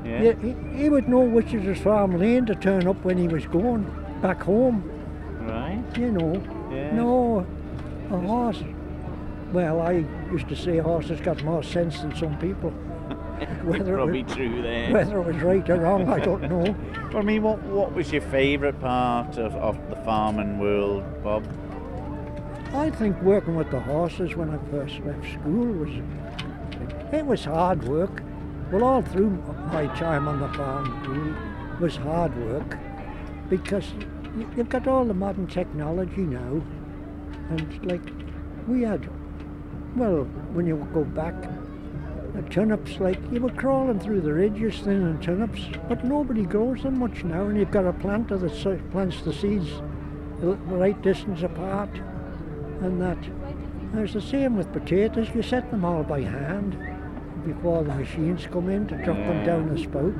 Yeah. 0.05 0.23
Yeah, 0.23 0.33
he, 0.43 0.79
he 0.83 0.89
would 0.89 1.09
know 1.09 1.21
which 1.21 1.55
is 1.55 1.63
his 1.63 1.79
farm 1.79 2.19
lane 2.19 2.45
to 2.47 2.55
turn 2.55 2.87
up 2.89 3.03
when 3.05 3.17
he 3.17 3.29
was 3.29 3.47
going 3.47 3.85
back 4.21 4.43
home. 4.43 4.83
Right. 5.41 5.83
You 5.97 6.11
know, 6.11 6.43
Yeah. 6.71 6.95
no, 6.95 7.47
a 8.11 8.19
horse. 8.19 8.63
Well, 9.53 9.81
I 9.81 10.05
used 10.31 10.49
to 10.49 10.57
say 10.57 10.79
horses 10.79 11.21
got 11.21 11.43
more 11.45 11.63
sense 11.63 12.01
than 12.01 12.15
some 12.17 12.37
people. 12.39 12.73
whether, 13.65 13.99
it 13.99 14.25
was, 14.25 14.35
true 14.35 14.63
there. 14.63 14.93
whether 14.93 15.21
it 15.21 15.27
was 15.27 15.43
right 15.43 15.69
or 15.71 15.77
wrong, 15.77 16.09
I 16.09 16.19
don't 16.19 16.43
know. 16.43 16.75
Well, 17.09 17.19
I 17.19 17.23
mean, 17.23 17.43
what 17.43 17.63
what 17.65 17.93
was 17.93 18.13
your 18.13 18.23
favourite 18.23 18.81
part 18.81 19.37
of, 19.39 19.55
of 19.57 19.79
the 19.91 19.97
farming 19.97 20.59
world, 20.59 21.05
Bob? 21.23 21.47
I 22.75 22.89
think 22.91 23.21
working 23.23 23.55
with 23.55 23.71
the 23.71 23.81
horses 23.81 24.35
when 24.35 24.49
I 24.51 24.59
first 24.71 25.01
left 25.01 25.31
school 25.33 25.67
was 25.67 25.91
it 27.13 27.27
was 27.27 27.45
hard 27.45 27.85
work. 27.85 28.23
Well, 28.71 28.85
all 28.85 29.03
through 29.03 29.31
my 29.71 29.87
time 29.99 30.27
on 30.27 30.41
the 30.41 30.49
farm 30.55 31.79
was 31.79 31.97
hard 31.97 32.35
work 32.39 32.79
because 33.51 33.93
you've 34.57 34.71
got 34.71 34.87
all 34.87 35.05
the 35.05 35.13
modern 35.13 35.47
technology 35.47 36.23
now, 36.23 36.63
and 37.51 37.85
like 37.85 38.01
we 38.67 38.83
had, 38.83 39.07
well, 39.95 40.25
when 40.55 40.67
you 40.67 40.77
go 40.95 41.05
back, 41.05 41.35
the 42.35 42.43
turnips 42.49 42.99
like 42.99 43.19
you 43.31 43.41
were 43.41 43.51
crawling 43.53 44.01
through 44.01 44.23
the 44.23 44.33
ridges 44.33 44.83
then, 44.83 45.19
thinning 45.19 45.21
turnips, 45.21 45.61
but 45.89 46.05
nobody 46.05 46.45
grows 46.45 46.83
them 46.83 46.99
much 46.99 47.25
now, 47.25 47.45
and 47.45 47.59
you've 47.59 47.71
got 47.71 47.85
a 47.85 47.93
planter 47.93 48.39
that 48.39 48.91
plants 48.91 49.23
the 49.23 49.33
seeds 49.33 49.71
the 50.41 50.57
right 50.75 51.01
distance 51.03 51.43
apart 51.43 51.91
and 52.81 53.01
that. 53.01 53.19
And 53.93 54.01
it's 54.01 54.15
the 54.15 54.21
same 54.21 54.57
with 54.57 54.73
potatoes. 54.73 55.29
You 55.35 55.43
set 55.43 55.71
them 55.71 55.85
all 55.85 56.03
by 56.03 56.23
hand 56.23 56.77
before 57.47 57.85
the 57.85 57.95
machines 57.95 58.47
come 58.51 58.69
in 58.69 58.87
to 58.89 58.97
drop 58.97 59.17
them 59.19 59.45
down 59.45 59.73
the 59.73 59.81
spout. 59.81 60.15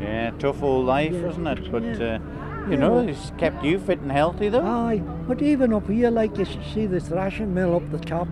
Yeah, 0.00 0.30
tough 0.38 0.62
old 0.62 0.86
life, 0.86 1.12
Yeah, 1.12 1.30
isn't 1.30 1.46
it? 1.46 1.72
But 1.72 1.82
yeah. 1.82 2.18
uh, 2.18 2.70
you 2.70 2.76
know, 2.76 2.98
it's 2.98 3.32
kept 3.38 3.64
you 3.64 3.78
fit 3.78 4.00
and 4.00 4.12
healthy, 4.12 4.48
though. 4.48 4.64
Aye, 4.64 4.98
but 5.26 5.42
even 5.42 5.72
up 5.72 5.88
here, 5.88 6.10
like 6.10 6.36
you 6.36 6.46
see 6.72 6.86
the 6.86 7.00
thrashing 7.00 7.52
mill 7.52 7.74
up 7.74 7.90
the 7.90 7.98
top, 7.98 8.28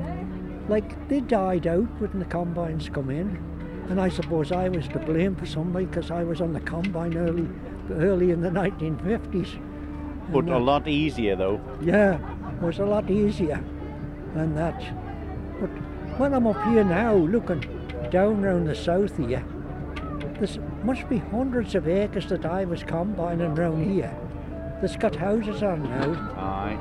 like 0.68 1.08
they 1.08 1.20
died 1.20 1.66
out 1.66 1.88
when 2.00 2.18
the 2.18 2.24
combines 2.24 2.88
come 2.88 3.10
in. 3.10 3.42
And 3.88 4.00
I 4.00 4.10
suppose 4.10 4.52
I 4.52 4.68
was 4.68 4.86
to 4.88 4.98
blame 4.98 5.34
for 5.34 5.46
somebody 5.46 5.86
because 5.86 6.10
I 6.10 6.22
was 6.22 6.40
on 6.42 6.52
the 6.52 6.60
combine 6.60 7.16
early, 7.16 7.48
early 7.90 8.30
in 8.32 8.42
the 8.42 8.50
1950s. 8.50 9.58
but 10.30 10.40
And, 10.40 10.50
a 10.50 10.56
uh, 10.56 10.60
lot 10.60 10.86
easier, 10.86 11.36
though. 11.36 11.60
Yeah, 11.80 12.18
it 12.52 12.62
was 12.62 12.78
a 12.80 12.84
lot 12.84 13.10
easier 13.10 13.64
than 14.34 14.54
that. 14.56 14.78
But 15.58 15.70
when 16.18 16.34
I'm 16.34 16.46
up 16.46 16.62
here 16.64 16.84
now, 16.84 17.14
looking 17.14 17.64
down 18.10 18.42
round 18.42 18.68
the 18.68 18.74
south 18.74 19.16
here, 19.16 19.44
there 20.38 20.48
must 20.84 21.08
be 21.08 21.18
hundreds 21.18 21.74
of 21.74 21.88
acres 21.88 22.28
that 22.28 22.44
I 22.44 22.64
was 22.64 22.82
combining 22.82 23.54
round 23.54 23.90
here. 23.90 24.14
That's 24.82 24.96
got 24.96 25.16
houses 25.16 25.62
on 25.62 25.82
now. 25.84 26.12
Aye. 26.36 26.78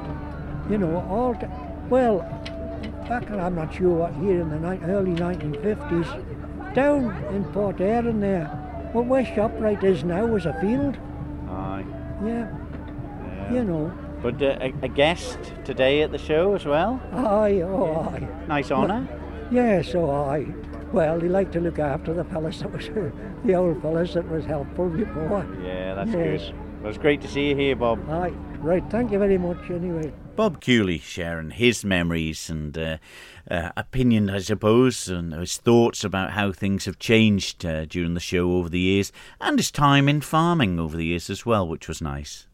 You 0.69 0.77
know, 0.77 0.97
all 1.09 1.35
well, 1.89 2.21
back 3.07 3.29
I'm 3.31 3.55
not 3.55 3.73
sure 3.73 3.89
what 3.95 4.15
year 4.21 4.41
in 4.41 4.49
the 4.49 4.57
early 4.85 5.11
1950s, 5.11 6.73
down 6.73 7.11
in 7.33 7.43
Port 7.45 7.79
Erin 7.81 8.19
there, 8.19 8.49
well, 8.93 9.03
where 9.03 9.23
ShopRite 9.23 9.83
is 9.83 10.03
now 10.03 10.25
was 10.25 10.45
a 10.45 10.53
field. 10.61 10.97
Aye. 11.49 11.85
Yeah, 12.25 12.47
Yeah. 13.23 13.53
you 13.53 13.63
know. 13.63 13.91
But 14.21 14.41
uh, 14.41 14.57
a, 14.61 14.73
a 14.81 14.87
guest 14.87 15.37
today 15.63 16.01
at 16.01 16.11
the 16.11 16.17
show 16.17 16.55
as 16.55 16.65
well. 16.65 16.99
Aye, 17.13 17.61
oh 17.61 18.09
aye. 18.13 18.27
Nice 18.47 18.71
honour. 18.71 19.07
Yeah, 19.51 19.81
so 19.81 20.09
I. 20.09 20.47
Well, 20.91 21.19
they 21.19 21.27
like 21.29 21.51
to 21.51 21.59
look 21.59 21.79
after 21.79 22.13
the 22.13 22.23
fellas 22.25 22.59
that 22.61 22.71
was 22.71 22.89
the 23.45 23.53
old 23.53 23.81
fellas 23.81 24.13
that 24.15 24.27
was 24.29 24.45
helpful 24.45 24.89
before. 24.89 25.45
Yeah, 25.63 25.93
that's 25.93 26.11
Yes. 26.11 26.41
good. 26.47 26.55
Well, 26.81 26.89
it's 26.89 26.97
great 26.97 27.21
to 27.21 27.27
see 27.27 27.49
you 27.49 27.55
here, 27.55 27.75
Bob. 27.75 28.09
Aye, 28.09 28.33
right. 28.59 28.83
Thank 28.89 29.11
you 29.11 29.19
very 29.19 29.37
much. 29.37 29.69
Anyway. 29.69 30.11
Bob 30.37 30.61
Kewley 30.61 31.01
sharing 31.01 31.49
his 31.49 31.83
memories 31.83 32.47
and 32.47 32.77
uh, 32.77 32.97
uh, 33.49 33.71
opinion, 33.75 34.29
I 34.29 34.37
suppose, 34.37 35.09
and 35.09 35.33
his 35.33 35.57
thoughts 35.57 36.03
about 36.03 36.33
how 36.33 36.51
things 36.51 36.85
have 36.85 36.99
changed 36.99 37.65
uh, 37.65 37.85
during 37.85 38.13
the 38.13 38.19
show 38.19 38.51
over 38.51 38.69
the 38.69 38.79
years, 38.79 39.11
and 39.41 39.57
his 39.57 39.71
time 39.71 40.07
in 40.07 40.21
farming 40.21 40.79
over 40.79 40.95
the 40.95 41.05
years 41.05 41.31
as 41.31 41.43
well, 41.43 41.67
which 41.67 41.87
was 41.87 42.03
nice. 42.03 42.46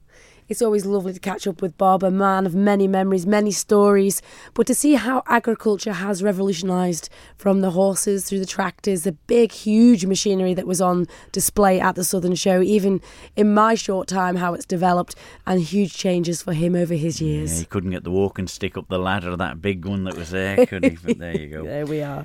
It's 0.53 0.61
always 0.61 0.85
lovely 0.85 1.13
to 1.13 1.19
catch 1.19 1.47
up 1.47 1.63
with 1.63 1.75
Bob, 1.79 2.03
a 2.03 2.11
man 2.11 2.45
of 2.45 2.53
many 2.53 2.87
memories, 2.87 3.25
many 3.25 3.49
stories, 3.49 4.21
but 4.53 4.67
to 4.67 4.75
see 4.75 4.93
how 4.93 5.23
agriculture 5.25 5.93
has 5.93 6.21
revolutionised 6.21 7.09
from 7.37 7.61
the 7.61 7.71
horses 7.71 8.29
through 8.29 8.37
the 8.37 8.45
tractors, 8.45 9.01
the 9.01 9.13
big, 9.25 9.51
huge 9.51 10.05
machinery 10.05 10.53
that 10.53 10.67
was 10.67 10.79
on 10.79 11.07
display 11.31 11.79
at 11.79 11.95
the 11.95 12.03
Southern 12.03 12.35
Show, 12.35 12.61
even 12.61 13.01
in 13.35 13.51
my 13.51 13.73
short 13.73 14.07
time, 14.07 14.35
how 14.35 14.53
it's 14.53 14.67
developed, 14.67 15.15
and 15.47 15.59
huge 15.59 15.95
changes 15.97 16.43
for 16.43 16.53
him 16.53 16.75
over 16.75 16.93
his 16.93 17.19
Yeah, 17.19 17.29
years. 17.29 17.57
he 17.57 17.65
couldn't 17.65 17.89
get 17.89 18.03
the 18.03 18.11
walking 18.11 18.45
stick 18.45 18.77
up 18.77 18.87
the 18.89 18.99
ladder, 18.99 19.35
that 19.35 19.59
big 19.59 19.85
one 19.85 20.03
that 20.03 20.15
was 20.15 20.29
there, 20.29 20.67
could 20.67 20.83
he? 20.83 20.97
But 21.03 21.17
there 21.17 21.35
you 21.35 21.47
go. 21.47 21.63
There 21.73 21.87
we 21.87 22.03
are. 22.03 22.23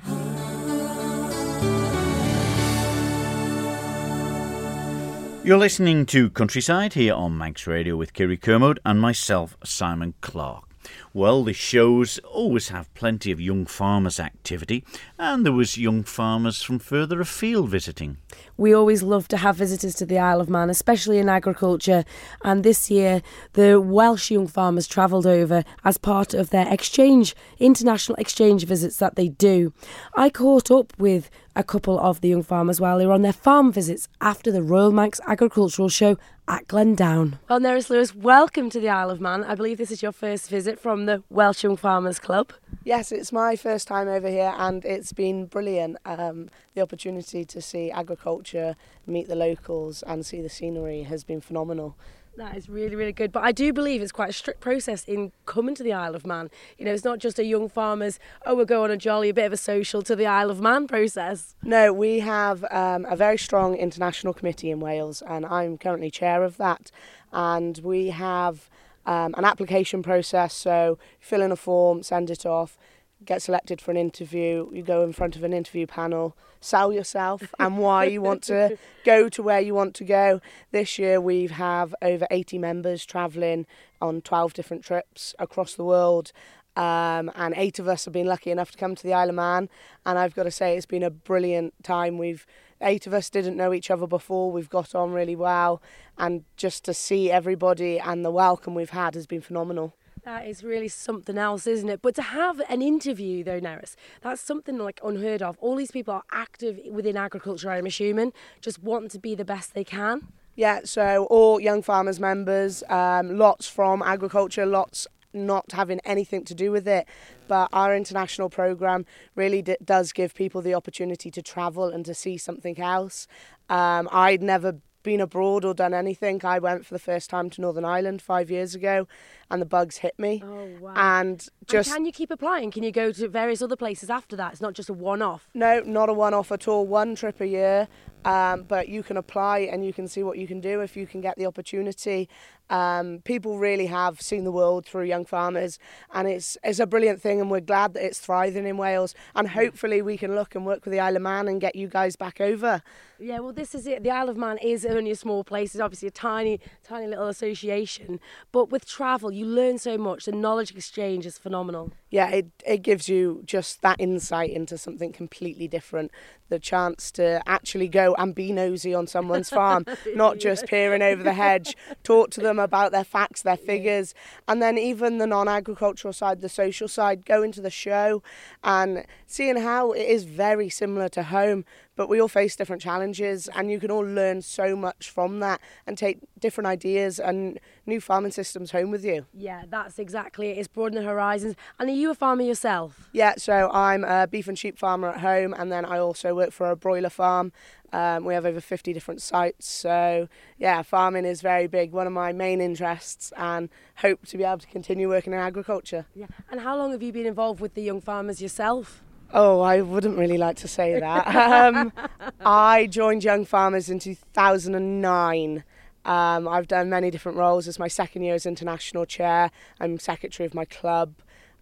You're 5.49 5.57
listening 5.57 6.05
to 6.05 6.29
Countryside 6.29 6.93
here 6.93 7.15
on 7.15 7.35
Manx 7.35 7.65
Radio 7.65 7.97
with 7.97 8.13
Kirree 8.13 8.39
Kermode 8.39 8.79
and 8.85 9.01
myself, 9.01 9.57
Simon 9.63 10.13
Clark. 10.21 10.65
Well, 11.11 11.43
the 11.43 11.53
shows 11.53 12.19
always 12.19 12.69
have 12.69 12.93
plenty 12.93 13.31
of 13.31 13.41
young 13.41 13.65
farmers' 13.65 14.19
activity, 14.19 14.83
and 15.17 15.43
there 15.43 15.53
was 15.53 15.75
young 15.75 16.03
farmers 16.03 16.61
from 16.61 16.77
further 16.77 17.19
afield 17.19 17.69
visiting. 17.69 18.17
We 18.57 18.73
always 18.73 19.01
love 19.01 19.27
to 19.29 19.37
have 19.37 19.55
visitors 19.55 19.95
to 19.95 20.05
the 20.05 20.19
Isle 20.19 20.39
of 20.39 20.49
Man, 20.49 20.69
especially 20.69 21.17
in 21.17 21.29
agriculture. 21.29 22.05
And 22.43 22.63
this 22.63 22.91
year, 22.91 23.23
the 23.53 23.81
Welsh 23.81 24.29
young 24.29 24.47
farmers 24.47 24.87
travelled 24.87 25.25
over 25.25 25.63
as 25.83 25.97
part 25.97 26.35
of 26.35 26.51
their 26.51 26.71
exchange, 26.71 27.35
international 27.57 28.17
exchange 28.17 28.65
visits 28.65 28.97
that 28.97 29.15
they 29.15 29.29
do. 29.29 29.73
I 30.15 30.29
caught 30.29 30.69
up 30.69 30.93
with 30.99 31.31
a 31.59 31.63
couple 31.63 31.99
of 31.99 32.21
the 32.21 32.29
young 32.29 32.41
farmers 32.41 32.79
while 32.79 32.97
they 32.97 33.05
were 33.05 33.11
on 33.11 33.21
their 33.21 33.33
farm 33.33 33.69
visits 33.69 34.07
after 34.21 34.49
the 34.49 34.63
Royal 34.63 34.93
Manx 34.93 35.19
Agricultural 35.27 35.89
Show 35.89 36.17
at 36.47 36.65
Glendown. 36.69 37.37
Well, 37.49 37.59
Neris 37.59 37.89
Lewis, 37.89 38.15
welcome 38.15 38.69
to 38.69 38.79
the 38.79 38.87
Isle 38.87 39.09
of 39.09 39.19
Man. 39.19 39.43
I 39.43 39.55
believe 39.55 39.77
this 39.77 39.91
is 39.91 40.01
your 40.01 40.13
first 40.13 40.49
visit 40.49 40.79
from 40.79 41.05
the 41.05 41.21
Welsh 41.29 41.65
Young 41.65 41.75
Farmers 41.75 42.17
Club. 42.17 42.53
Yes, 42.85 43.11
it's 43.11 43.33
my 43.33 43.57
first 43.57 43.89
time 43.89 44.07
over 44.07 44.29
here 44.29 44.53
and 44.57 44.85
it's 44.85 45.11
been 45.11 45.47
brilliant. 45.47 45.97
Um, 46.05 46.49
the 46.75 46.81
opportunity 46.81 47.43
to 47.43 47.61
see 47.61 47.91
agriculture, 47.91 48.77
meet 49.05 49.27
the 49.27 49.35
locals, 49.35 50.01
and 50.03 50.25
see 50.25 50.41
the 50.41 50.47
scenery 50.47 51.03
has 51.03 51.25
been 51.25 51.41
phenomenal. 51.41 51.97
That 52.39 52.55
is 52.55 52.69
really, 52.69 52.95
really 52.95 53.11
good. 53.11 53.33
But 53.33 53.43
I 53.43 53.51
do 53.51 53.73
believe 53.73 54.01
it's 54.01 54.13
quite 54.13 54.29
a 54.29 54.33
strict 54.33 54.61
process 54.61 55.03
in 55.03 55.33
coming 55.45 55.75
to 55.75 55.83
the 55.83 55.91
Isle 55.91 56.15
of 56.15 56.25
Man. 56.25 56.49
You 56.77 56.85
know, 56.85 56.93
it's 56.93 57.03
not 57.03 57.19
just 57.19 57.37
a 57.37 57.43
young 57.43 57.67
farmer's, 57.67 58.17
oh, 58.45 58.55
we'll 58.55 58.65
go 58.65 58.85
on 58.85 58.91
a 58.91 58.95
jolly, 58.95 59.27
a 59.27 59.33
bit 59.33 59.45
of 59.45 59.51
a 59.51 59.57
social 59.57 60.01
to 60.03 60.15
the 60.15 60.25
Isle 60.25 60.49
of 60.49 60.61
Man 60.61 60.87
process. 60.87 61.57
No, 61.63 61.91
we 61.91 62.19
have 62.19 62.63
um, 62.71 63.05
a 63.09 63.17
very 63.17 63.37
strong 63.37 63.75
international 63.75 64.33
committee 64.33 64.71
in 64.71 64.79
Wales, 64.79 65.21
and 65.27 65.45
I'm 65.45 65.77
currently 65.77 66.09
chair 66.09 66.43
of 66.43 66.55
that. 66.55 66.91
And 67.33 67.77
we 67.79 68.07
have 68.07 68.69
um, 69.05 69.35
an 69.37 69.43
application 69.43 70.01
process, 70.01 70.53
so 70.53 70.97
fill 71.19 71.41
in 71.41 71.51
a 71.51 71.57
form, 71.57 72.03
send 72.03 72.29
it 72.29 72.45
off, 72.45 72.77
get 73.25 73.41
selected 73.41 73.81
for 73.81 73.91
an 73.91 73.97
interview, 73.97 74.69
you 74.71 74.81
go 74.81 75.03
in 75.03 75.13
front 75.13 75.35
of 75.35 75.43
an 75.43 75.53
interview 75.53 75.85
panel, 75.85 76.35
sell 76.61 76.91
yourself 76.91 77.53
and 77.59 77.77
why 77.77 78.05
you 78.05 78.21
want 78.21 78.43
to 78.43 78.77
go 79.05 79.29
to 79.29 79.43
where 79.43 79.59
you 79.59 79.73
want 79.73 79.93
to 79.95 80.03
go. 80.03 80.41
This 80.71 80.97
year 80.97 81.19
we 81.19 81.47
have 81.47 81.93
over 82.01 82.27
80 82.31 82.57
members 82.57 83.05
travelling 83.05 83.65
on 84.01 84.21
12 84.21 84.53
different 84.53 84.83
trips 84.83 85.35
across 85.37 85.75
the 85.75 85.83
world. 85.83 86.31
Um, 86.75 87.29
and 87.35 87.53
eight 87.57 87.79
of 87.79 87.89
us 87.89 88.05
have 88.05 88.13
been 88.13 88.27
lucky 88.27 88.51
enough 88.51 88.71
to 88.71 88.77
come 88.77 88.95
to 88.95 89.03
the 89.03 89.13
Isle 89.13 89.29
of 89.29 89.35
Man, 89.35 89.69
and 90.05 90.17
I've 90.17 90.35
got 90.35 90.43
to 90.43 90.51
say 90.51 90.77
it's 90.77 90.85
been 90.85 91.03
a 91.03 91.09
brilliant 91.09 91.73
time. 91.83 92.17
We've 92.17 92.45
eight 92.79 93.05
of 93.05 93.13
us 93.13 93.29
didn't 93.29 93.57
know 93.57 93.73
each 93.73 93.91
other 93.91 94.07
before. 94.07 94.49
We've 94.49 94.69
got 94.69 94.95
on 94.95 95.11
really 95.11 95.35
well, 95.35 95.81
and 96.17 96.45
just 96.55 96.85
to 96.85 96.93
see 96.93 97.29
everybody 97.29 97.99
and 97.99 98.23
the 98.23 98.31
welcome 98.31 98.75
we've 98.75 98.91
had 98.91 99.15
has 99.15 99.27
been 99.27 99.41
phenomenal. 99.41 99.93
That 100.23 100.47
is 100.47 100.63
really 100.63 100.87
something 100.87 101.37
else, 101.37 101.65
isn't 101.65 101.89
it? 101.89 102.01
But 102.01 102.15
to 102.15 102.21
have 102.21 102.61
an 102.69 102.81
interview, 102.81 103.43
though, 103.43 103.59
Neris, 103.59 103.95
that's 104.21 104.41
something 104.41 104.77
like 104.77 104.99
unheard 105.03 105.41
of. 105.41 105.57
All 105.59 105.75
these 105.75 105.91
people 105.91 106.13
are 106.13 106.23
active 106.31 106.79
within 106.91 107.17
agriculture, 107.17 107.71
I'm 107.71 107.85
assuming, 107.85 108.33
just 108.61 108.83
wanting 108.83 109.09
to 109.09 109.19
be 109.19 109.35
the 109.35 109.45
best 109.45 109.73
they 109.73 109.83
can. 109.83 110.27
Yeah, 110.55 110.81
so 110.83 111.25
all 111.29 111.59
young 111.59 111.81
farmers 111.81 112.19
members, 112.19 112.83
um, 112.89 113.37
lots 113.37 113.67
from 113.67 114.01
agriculture, 114.01 114.65
lots 114.65 115.07
not 115.33 115.71
having 115.71 115.99
anything 116.03 116.43
to 116.45 116.55
do 116.55 116.71
with 116.71 116.87
it. 116.87 117.07
But 117.47 117.69
our 117.71 117.95
international 117.95 118.49
program 118.49 119.05
really 119.35 119.61
d- 119.61 119.77
does 119.83 120.11
give 120.11 120.33
people 120.33 120.61
the 120.61 120.73
opportunity 120.73 121.31
to 121.31 121.41
travel 121.41 121.85
and 121.85 122.05
to 122.05 122.13
see 122.13 122.37
something 122.37 122.79
else. 122.79 123.27
Um, 123.69 124.09
I'd 124.11 124.41
never 124.41 124.79
been 125.03 125.21
abroad 125.21 125.63
or 125.63 125.73
done 125.73 125.93
anything. 125.93 126.41
I 126.43 126.59
went 126.59 126.85
for 126.85 126.93
the 126.93 126.99
first 126.99 127.29
time 127.29 127.49
to 127.51 127.61
Northern 127.61 127.85
Ireland 127.85 128.21
five 128.21 128.51
years 128.51 128.75
ago, 128.75 129.07
and 129.51 129.61
the 129.61 129.65
bugs 129.65 129.97
hit 129.97 130.17
me. 130.17 130.43
Oh 130.45 130.67
wow! 130.79 130.93
And 130.95 131.47
just 131.65 131.89
and 131.89 131.97
can 131.97 132.05
you 132.05 132.11
keep 132.11 132.31
applying? 132.31 132.71
Can 132.71 132.83
you 132.83 132.91
go 132.91 133.11
to 133.11 133.27
various 133.27 133.61
other 133.61 133.75
places 133.75 134.09
after 134.09 134.35
that? 134.35 134.53
It's 134.53 134.61
not 134.61 134.73
just 134.73 134.89
a 134.89 134.93
one-off. 134.93 135.49
no, 135.53 135.81
not 135.81 136.09
a 136.09 136.13
one-off 136.13 136.51
at 136.51 136.67
all. 136.67 136.85
One 136.85 137.15
trip 137.15 137.41
a 137.41 137.47
year, 137.47 137.87
um, 138.25 138.63
but 138.63 138.89
you 138.89 139.03
can 139.03 139.17
apply 139.17 139.59
and 139.59 139.85
you 139.85 139.93
can 139.93 140.07
see 140.07 140.23
what 140.23 140.37
you 140.37 140.47
can 140.47 140.59
do 140.59 140.81
if 140.81 140.95
you 140.97 141.07
can 141.07 141.21
get 141.21 141.37
the 141.37 141.45
opportunity. 141.45 142.29
Um, 142.69 143.21
people 143.23 143.57
really 143.57 143.87
have 143.87 144.21
seen 144.21 144.43
the 144.43 144.51
world 144.51 144.85
through 144.85 145.05
young 145.05 145.25
farmers, 145.25 145.79
and 146.13 146.27
it's 146.27 146.55
it's 146.63 146.79
a 146.79 146.85
brilliant 146.85 147.19
thing, 147.19 147.41
and 147.41 147.49
we're 147.49 147.61
glad 147.61 147.95
that 147.95 148.05
it's 148.05 148.19
thriving 148.19 148.67
in 148.67 148.77
Wales. 148.77 149.15
And 149.35 149.49
hopefully, 149.49 150.03
we 150.03 150.17
can 150.17 150.35
look 150.35 150.53
and 150.53 150.67
work 150.67 150.85
with 150.85 150.91
the 150.91 150.99
Isle 150.99 151.15
of 151.15 151.23
Man 151.23 151.47
and 151.47 151.59
get 151.59 151.75
you 151.75 151.87
guys 151.87 152.15
back 152.15 152.39
over. 152.39 152.83
Yeah, 153.19 153.39
well, 153.39 153.53
this 153.53 153.73
is 153.73 153.87
it. 153.87 154.03
The 154.03 154.11
Isle 154.11 154.29
of 154.29 154.37
Man 154.37 154.59
is 154.59 154.85
only 154.85 155.09
a 155.09 155.15
small 155.15 155.43
place. 155.43 155.73
It's 155.73 155.81
obviously 155.81 156.09
a 156.09 156.11
tiny, 156.11 156.59
tiny 156.83 157.07
little 157.07 157.27
association. 157.27 158.19
But 158.51 158.69
with 158.69 158.85
travel, 158.87 159.31
you 159.39 159.45
learn 159.45 159.77
so 159.77 159.97
much. 159.97 160.25
The 160.25 160.31
knowledge 160.31 160.71
exchange 160.75 161.25
is 161.25 161.37
phenomenal. 161.37 161.91
yeah, 162.11 162.29
it, 162.29 162.47
it 162.65 162.81
gives 162.81 163.07
you 163.07 163.41
just 163.45 163.81
that 163.81 163.99
insight 163.99 164.49
into 164.49 164.77
something 164.77 165.11
completely 165.11 165.67
different. 165.67 166.11
The 166.49 166.59
chance 166.59 167.11
to 167.11 167.41
actually 167.47 167.87
go 167.87 168.15
and 168.15 168.33
be 168.33 168.51
nosy 168.51 168.93
on 168.93 169.07
someone's 169.07 169.49
farm, 169.49 169.85
not 170.15 170.39
just 170.39 170.65
peering 170.65 171.01
over 171.01 171.21
the 171.21 171.33
hedge, 171.33 171.77
talk 172.03 172.31
to 172.31 172.41
them 172.41 172.57
about 172.59 172.91
their 172.91 173.03
facts, 173.03 173.43
their 173.43 173.57
figures, 173.57 174.13
and 174.47 174.61
then 174.61 174.77
even 174.77 175.19
the 175.19 175.27
non 175.27 175.47
agricultural 175.47 176.13
side, 176.13 176.41
the 176.41 176.49
social 176.49 176.87
side, 176.87 177.25
go 177.25 177.43
into 177.43 177.61
the 177.61 177.69
show 177.69 178.21
and 178.63 179.05
seeing 179.27 179.57
how 179.57 179.91
it 179.91 180.07
is 180.07 180.23
very 180.23 180.69
similar 180.69 181.09
to 181.09 181.23
home, 181.23 181.65
but 181.99 182.07
we 182.07 182.21
all 182.21 182.29
face 182.29 182.55
different 182.55 182.81
challenges, 182.81 183.49
and 183.53 183.69
you 183.69 183.77
can 183.77 183.91
all 183.91 184.05
learn 184.05 184.41
so 184.41 184.73
much 184.73 185.09
from 185.09 185.41
that 185.41 185.59
and 185.85 185.97
take 185.97 186.19
different 186.39 186.65
ideas 186.65 187.19
and 187.19 187.59
new 187.85 187.99
farming 187.99 188.31
systems 188.31 188.71
home 188.71 188.89
with 188.89 189.03
you. 189.03 189.25
Yeah, 189.33 189.63
that's 189.67 189.99
exactly 189.99 190.51
it. 190.51 190.57
It's 190.59 190.69
broadening 190.69 191.03
horizons. 191.03 191.55
And 191.77 191.89
are 191.89 191.93
you 191.93 192.09
a 192.09 192.15
farmer 192.15 192.43
yourself? 192.43 193.09
Yeah, 193.11 193.33
so 193.35 193.69
I'm 193.73 194.05
a 194.05 194.27
beef 194.27 194.47
and 194.47 194.57
sheep 194.57 194.79
farmer 194.79 195.09
at 195.09 195.19
home, 195.19 195.53
and 195.53 195.73
then 195.73 195.83
I 195.83 195.99
also 195.99 196.33
work 196.33 196.51
for 196.51 196.71
a 196.71 196.75
broiler 196.77 197.09
farm. 197.09 197.51
Um, 197.91 198.23
we 198.23 198.33
have 198.33 198.45
over 198.45 198.61
50 198.61 198.93
different 198.93 199.21
sites, 199.21 199.67
so 199.67 200.29
yeah, 200.57 200.81
farming 200.83 201.25
is 201.25 201.41
very 201.41 201.67
big, 201.67 201.91
one 201.91 202.07
of 202.07 202.13
my 202.13 202.31
main 202.31 202.61
interests, 202.61 203.33
and 203.35 203.67
hope 203.95 204.25
to 204.27 204.37
be 204.37 204.45
able 204.45 204.59
to 204.59 204.67
continue 204.67 205.09
working 205.09 205.33
in 205.33 205.39
agriculture. 205.39 206.05
Yeah. 206.15 206.27
And 206.49 206.61
how 206.61 206.77
long 206.77 206.93
have 206.93 207.03
you 207.03 207.11
been 207.11 207.25
involved 207.25 207.59
with 207.59 207.73
the 207.73 207.81
young 207.81 207.99
farmers 207.99 208.41
yourself? 208.41 209.03
Oh, 209.31 209.61
I 209.61 209.81
wouldn't 209.81 210.17
really 210.17 210.37
like 210.37 210.57
to 210.57 210.67
say 210.67 210.99
that. 210.99 211.35
um, 211.35 211.93
I 212.39 212.87
joined 212.87 213.23
Young 213.23 213.45
Farmers 213.45 213.89
in 213.89 213.99
2009. 213.99 215.63
Um, 216.05 216.47
I've 216.47 216.67
done 216.67 216.89
many 216.89 217.11
different 217.11 217.37
roles. 217.37 217.67
It's 217.67 217.77
my 217.77 217.87
second 217.87 218.23
year 218.23 218.33
as 218.33 218.45
international 218.45 219.05
chair. 219.05 219.51
I'm 219.79 219.99
secretary 219.99 220.47
of 220.47 220.53
my 220.53 220.65
club. 220.65 221.13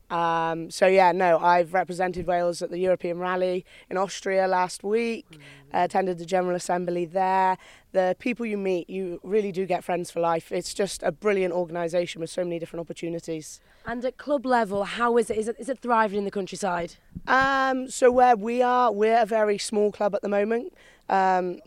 Um, 0.10 0.72
so 0.72 0.88
yeah, 0.88 1.12
no, 1.12 1.38
I've 1.40 1.74
represented 1.74 2.28
Wales 2.28 2.62
at 2.62 2.70
the 2.70 2.78
European 2.80 3.20
Rally 3.20 3.66
in 3.90 3.98
Austria 3.98 4.48
last 4.48 4.84
week. 4.84 5.26
Uh, 5.74 5.80
attended 5.80 6.18
the 6.18 6.26
General 6.26 6.56
Assembly 6.56 7.06
there. 7.06 7.58
The 7.92 8.16
people 8.20 8.46
you 8.46 8.58
meet, 8.58 8.90
you 8.90 9.20
really 9.22 9.52
do 9.52 9.66
get 9.66 9.84
friends 9.84 10.10
for 10.10 10.22
life. 10.22 10.52
It's 10.52 10.74
just 10.74 11.04
a 11.04 11.12
brilliant 11.12 11.54
organisation 11.54 12.22
with 12.22 12.30
so 12.30 12.44
many 12.44 12.58
different 12.58 12.82
opportunities. 12.82 13.60
And 13.86 14.04
at 14.06 14.18
club 14.18 14.46
level, 14.46 14.86
how 14.86 15.18
is 15.18 15.30
it? 15.30 15.38
Is 15.38 15.48
it, 15.50 15.58
is 15.60 15.68
it 15.68 15.80
thriving 15.80 16.20
in 16.20 16.26
the 16.26 16.32
countryside? 16.32 16.96
Um, 17.28 17.90
so 17.90 18.12
where 18.12 18.38
we 18.38 18.62
are, 18.62 18.92
we're 18.92 19.22
a 19.22 19.26
very 19.26 19.58
small 19.58 19.92
club 19.92 20.16
at 20.16 20.22
the 20.22 20.30
moment. 20.30 20.74
Um, 21.10 21.60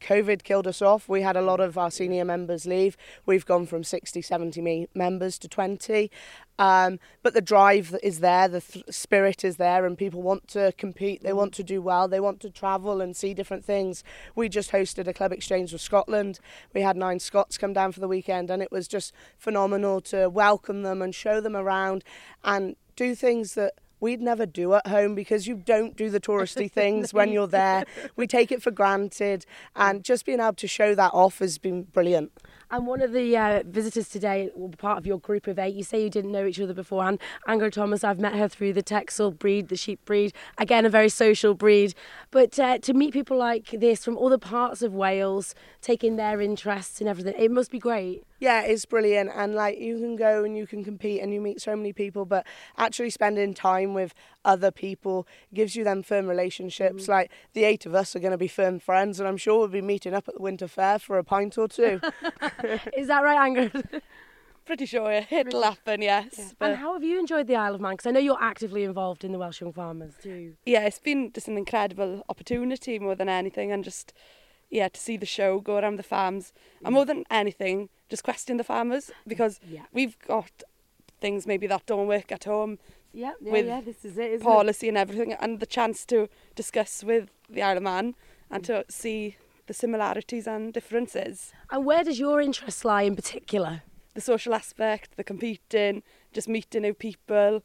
COVID 0.00 0.42
killed 0.42 0.66
us 0.66 0.82
off. 0.82 1.08
We 1.08 1.22
had 1.22 1.36
a 1.36 1.42
lot 1.42 1.60
of 1.60 1.78
our 1.78 1.90
senior 1.90 2.24
members 2.24 2.66
leave. 2.66 2.96
We've 3.24 3.46
gone 3.46 3.66
from 3.66 3.84
60, 3.84 4.20
70 4.20 4.60
me- 4.60 4.88
members 4.94 5.38
to 5.38 5.48
20. 5.48 6.10
Um, 6.58 7.00
but 7.22 7.34
the 7.34 7.40
drive 7.40 7.96
is 8.02 8.20
there, 8.20 8.46
the 8.46 8.60
th- 8.60 8.84
spirit 8.90 9.44
is 9.44 9.56
there, 9.56 9.86
and 9.86 9.96
people 9.96 10.22
want 10.22 10.48
to 10.48 10.72
compete. 10.76 11.22
They 11.22 11.32
want 11.32 11.54
to 11.54 11.62
do 11.62 11.80
well. 11.80 12.06
They 12.06 12.20
want 12.20 12.40
to 12.40 12.50
travel 12.50 13.00
and 13.00 13.16
see 13.16 13.34
different 13.34 13.64
things. 13.64 14.04
We 14.34 14.48
just 14.48 14.70
hosted 14.70 15.08
a 15.08 15.14
club 15.14 15.32
exchange 15.32 15.72
with 15.72 15.80
Scotland. 15.80 16.38
We 16.74 16.82
had 16.82 16.96
nine 16.96 17.18
Scots 17.18 17.58
come 17.58 17.72
down 17.72 17.92
for 17.92 18.00
the 18.00 18.08
weekend, 18.08 18.50
and 18.50 18.62
it 18.62 18.70
was 18.70 18.86
just 18.86 19.12
phenomenal 19.38 20.00
to 20.02 20.28
welcome 20.28 20.82
them 20.82 21.00
and 21.00 21.14
show 21.14 21.40
them 21.40 21.56
around 21.56 22.04
and 22.44 22.76
do 22.96 23.14
things 23.14 23.54
that 23.54 23.74
we'd 24.02 24.20
never 24.20 24.44
do 24.44 24.74
at 24.74 24.86
home 24.88 25.14
because 25.14 25.46
you 25.46 25.54
don't 25.54 25.96
do 25.96 26.10
the 26.10 26.20
touristy 26.20 26.70
things 26.80 27.14
when 27.14 27.32
you're 27.32 27.46
there. 27.46 27.84
We 28.16 28.26
take 28.26 28.52
it 28.52 28.60
for 28.62 28.70
granted, 28.70 29.46
and 29.76 30.04
just 30.04 30.26
being 30.26 30.40
able 30.40 30.54
to 30.54 30.66
show 30.68 30.94
that 30.94 31.14
off 31.14 31.38
has 31.38 31.56
been 31.56 31.84
brilliant. 31.84 32.32
And 32.72 32.86
one 32.86 33.02
of 33.02 33.12
the 33.12 33.36
uh, 33.36 33.62
visitors 33.66 34.08
today, 34.08 34.50
well, 34.54 34.70
part 34.70 34.96
of 34.96 35.06
your 35.06 35.18
group 35.18 35.46
of 35.46 35.58
eight, 35.58 35.74
you 35.74 35.84
say 35.84 36.02
you 36.02 36.08
didn't 36.08 36.32
know 36.32 36.46
each 36.46 36.58
other 36.58 36.72
beforehand. 36.72 37.20
Angela 37.46 37.70
Thomas, 37.70 38.02
I've 38.02 38.18
met 38.18 38.34
her 38.34 38.48
through 38.48 38.72
the 38.72 38.82
Texel 38.82 39.30
breed, 39.30 39.68
the 39.68 39.76
sheep 39.76 40.02
breed. 40.06 40.32
Again, 40.56 40.86
a 40.86 40.88
very 40.88 41.10
social 41.10 41.52
breed. 41.52 41.94
But 42.30 42.58
uh, 42.58 42.78
to 42.78 42.94
meet 42.94 43.12
people 43.12 43.36
like 43.36 43.72
this 43.72 44.02
from 44.02 44.16
other 44.16 44.38
parts 44.38 44.80
of 44.80 44.94
Wales, 44.94 45.54
taking 45.82 46.16
their 46.16 46.40
interests 46.40 46.98
and 46.98 47.10
everything, 47.10 47.34
it 47.36 47.50
must 47.50 47.70
be 47.70 47.78
great. 47.78 48.24
Yeah, 48.40 48.62
it's 48.62 48.86
brilliant, 48.86 49.30
and 49.36 49.54
like 49.54 49.78
you 49.78 49.98
can 49.98 50.16
go 50.16 50.42
and 50.42 50.56
you 50.56 50.66
can 50.66 50.82
compete 50.82 51.22
and 51.22 51.32
you 51.32 51.40
meet 51.40 51.60
so 51.60 51.76
many 51.76 51.92
people, 51.92 52.24
but 52.24 52.44
actually 52.76 53.10
spending 53.10 53.54
time 53.54 53.94
with 53.94 54.14
other 54.44 54.70
people 54.70 55.26
gives 55.52 55.76
you 55.76 55.84
them 55.84 56.02
firm 56.02 56.26
relationships. 56.26 57.04
Mm-hmm. 57.04 57.12
Like 57.12 57.30
the 57.52 57.64
eight 57.64 57.86
of 57.86 57.94
us 57.94 58.14
are 58.16 58.20
going 58.20 58.32
to 58.32 58.38
be 58.38 58.48
firm 58.48 58.78
friends, 58.78 59.18
and 59.20 59.28
I'm 59.28 59.36
sure 59.36 59.58
we'll 59.58 59.68
be 59.68 59.82
meeting 59.82 60.14
up 60.14 60.28
at 60.28 60.34
the 60.34 60.42
winter 60.42 60.68
fair 60.68 60.98
for 60.98 61.18
a 61.18 61.24
pint 61.24 61.58
or 61.58 61.68
two. 61.68 62.00
Is 62.96 63.08
that 63.08 63.22
right, 63.22 63.58
Angela? 63.58 63.82
Pretty 64.64 64.86
sure 64.86 65.10
yeah. 65.10 65.24
it'll 65.30 65.62
happen, 65.62 66.02
yes. 66.02 66.38
and 66.38 66.54
But 66.58 66.76
how 66.76 66.92
have 66.92 67.02
you 67.02 67.18
enjoyed 67.18 67.48
the 67.48 67.56
Isle 67.56 67.74
of 67.74 67.80
Man? 67.80 67.94
Because 67.94 68.06
I 68.06 68.12
know 68.12 68.20
you're 68.20 68.40
actively 68.40 68.84
involved 68.84 69.24
in 69.24 69.32
the 69.32 69.38
Welsh 69.38 69.60
Young 69.60 69.72
Farmers 69.72 70.14
too. 70.22 70.54
yeah, 70.64 70.86
it's 70.86 71.00
been 71.00 71.32
just 71.32 71.48
an 71.48 71.58
incredible 71.58 72.22
opportunity 72.28 72.98
more 73.00 73.16
than 73.16 73.28
anything, 73.28 73.72
and 73.72 73.82
just 73.82 74.12
yeah 74.70 74.88
to 74.88 75.00
see 75.00 75.16
the 75.16 75.26
show, 75.26 75.58
go 75.58 75.78
around 75.78 75.96
the 75.96 76.04
farms, 76.04 76.52
and 76.84 76.92
mm. 76.92 76.94
more 76.94 77.04
than 77.04 77.24
anything, 77.28 77.88
just 78.08 78.22
question 78.22 78.56
the 78.56 78.64
farmers 78.64 79.10
because 79.26 79.58
Yeah. 79.68 79.82
we've 79.92 80.16
got 80.20 80.62
things 81.20 81.46
maybe 81.46 81.66
that 81.66 81.84
don't 81.86 82.06
work 82.06 82.30
at 82.30 82.44
home, 82.44 82.78
Yeah, 83.12 83.32
yeah, 83.40 83.52
With 83.52 83.66
yeah. 83.66 83.80
This 83.80 84.04
is 84.04 84.16
it, 84.18 84.30
isn't 84.32 84.46
it? 84.46 84.50
policy 84.50 84.88
and 84.88 84.96
everything, 84.96 85.32
and 85.34 85.60
the 85.60 85.66
chance 85.66 86.06
to 86.06 86.28
discuss 86.54 87.04
with 87.04 87.28
the 87.48 87.62
Isle 87.62 87.76
of 87.78 87.82
Man 87.82 88.14
and 88.50 88.64
to 88.64 88.84
see 88.88 89.36
the 89.66 89.74
similarities 89.74 90.46
and 90.46 90.72
differences. 90.72 91.52
And 91.70 91.84
where 91.84 92.04
does 92.04 92.18
your 92.18 92.40
interest 92.40 92.84
lie 92.84 93.02
in 93.02 93.16
particular? 93.16 93.82
the 94.14 94.20
social 94.20 94.54
aspect, 94.54 95.16
the 95.16 95.24
competing, 95.24 96.02
just 96.32 96.48
meeting 96.48 96.82
new 96.82 96.94
people. 96.94 97.62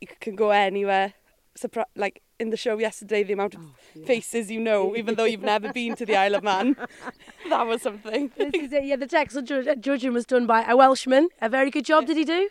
You 0.00 0.08
can 0.20 0.36
go 0.36 0.50
anywhere. 0.50 1.14
Surpri- 1.58 1.84
like 1.96 2.22
in 2.38 2.50
the 2.50 2.56
show 2.56 2.78
yesterday, 2.78 3.24
the 3.24 3.32
amount 3.32 3.54
of 3.54 3.62
oh, 3.62 4.04
faces 4.06 4.48
you 4.50 4.60
know, 4.60 4.94
even 4.94 5.16
though 5.16 5.24
you've 5.24 5.42
never 5.42 5.72
been 5.72 5.96
to 5.96 6.06
the 6.06 6.14
Isle 6.14 6.36
of 6.36 6.44
Man. 6.44 6.76
that 7.48 7.66
was 7.66 7.82
something. 7.82 8.30
This 8.36 8.54
is 8.54 8.72
it. 8.72 8.84
Yeah, 8.84 8.96
the 8.96 9.08
text 9.08 9.36
ju- 9.44 9.74
judging 9.80 10.12
was 10.12 10.24
done 10.24 10.46
by 10.46 10.62
a 10.62 10.76
Welshman. 10.76 11.28
A 11.42 11.48
very 11.48 11.70
good 11.70 11.84
job, 11.84 12.06
did 12.06 12.16
he 12.16 12.24
do? 12.24 12.48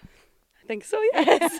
think 0.67 0.83
so, 0.83 1.01
yes. 1.13 1.57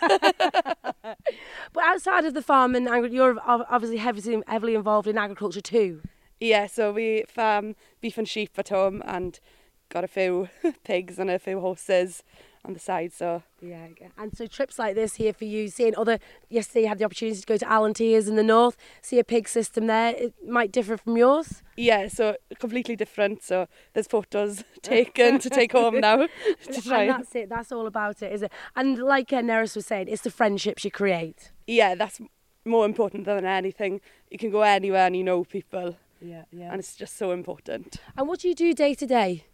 but 1.72 1.84
outside 1.84 2.24
of 2.24 2.34
the 2.34 2.42
farm 2.42 2.74
and 2.74 2.86
agriculture, 2.86 3.14
you're 3.14 3.38
obviously 3.46 3.96
heavily, 3.96 4.42
heavily 4.46 4.74
involved 4.74 5.08
in 5.08 5.18
agriculture 5.18 5.60
too. 5.60 6.02
Yeah, 6.40 6.66
so 6.66 6.92
we 6.92 7.24
farm 7.28 7.74
beef 8.00 8.18
and 8.18 8.28
sheep 8.28 8.52
at 8.58 8.68
home 8.68 9.02
and 9.06 9.40
got 9.88 10.04
a 10.04 10.08
few 10.08 10.48
pigs 10.84 11.18
and 11.18 11.30
a 11.30 11.38
few 11.38 11.60
horses 11.60 12.22
on 12.68 12.74
the 12.74 12.80
side. 12.80 13.12
So 13.12 13.42
Yeah, 13.60 13.88
and 14.16 14.36
so 14.36 14.46
trips 14.46 14.78
like 14.78 14.94
this 14.94 15.16
here 15.16 15.32
for 15.32 15.46
you, 15.46 15.68
seeing 15.68 15.96
other. 15.96 16.18
Yesterday, 16.48 16.82
you 16.82 16.88
had 16.88 16.98
the 16.98 17.04
opportunity 17.04 17.40
to 17.40 17.46
go 17.46 17.56
to 17.56 17.64
Allentears 17.64 18.28
in 18.28 18.36
the 18.36 18.42
north, 18.44 18.76
see 19.02 19.18
a 19.18 19.24
pig 19.24 19.48
system 19.48 19.86
there. 19.86 20.14
It 20.14 20.34
might 20.46 20.70
differ 20.70 20.96
from 20.96 21.16
yours. 21.16 21.62
yeah, 21.76 22.06
so 22.08 22.36
completely 22.58 22.94
different. 22.94 23.42
So 23.42 23.66
there's 23.94 24.06
photos 24.06 24.62
taken 24.82 25.38
to 25.40 25.50
take 25.50 25.72
home 25.72 25.98
now 26.00 26.16
to 26.72 26.82
try. 26.82 27.04
And- 27.04 27.10
that's 27.10 27.34
it. 27.34 27.48
That's 27.48 27.72
all 27.72 27.86
about 27.86 28.22
it, 28.22 28.32
is 28.32 28.42
it? 28.42 28.52
And 28.76 28.98
like 28.98 29.32
uh, 29.32 29.40
Neris 29.40 29.74
was 29.74 29.86
saying, 29.86 30.08
it's 30.08 30.22
the 30.22 30.30
friendships 30.30 30.84
you 30.84 30.90
create. 30.90 31.50
Yeah, 31.66 31.94
that's 31.94 32.20
more 32.64 32.84
important 32.84 33.24
than 33.24 33.46
anything. 33.46 34.00
You 34.30 34.38
can 34.38 34.50
go 34.50 34.60
anywhere 34.62 35.06
and 35.06 35.16
you 35.16 35.24
know 35.24 35.42
people. 35.44 35.96
Yeah, 36.20 36.42
yeah. 36.52 36.70
and 36.72 36.80
it's 36.80 36.96
just 36.96 37.16
so 37.16 37.30
important. 37.30 37.96
And 38.16 38.28
what 38.28 38.40
do 38.40 38.48
you 38.48 38.54
do 38.54 38.74
day 38.74 38.92
to 38.94 39.06
day? 39.06 39.44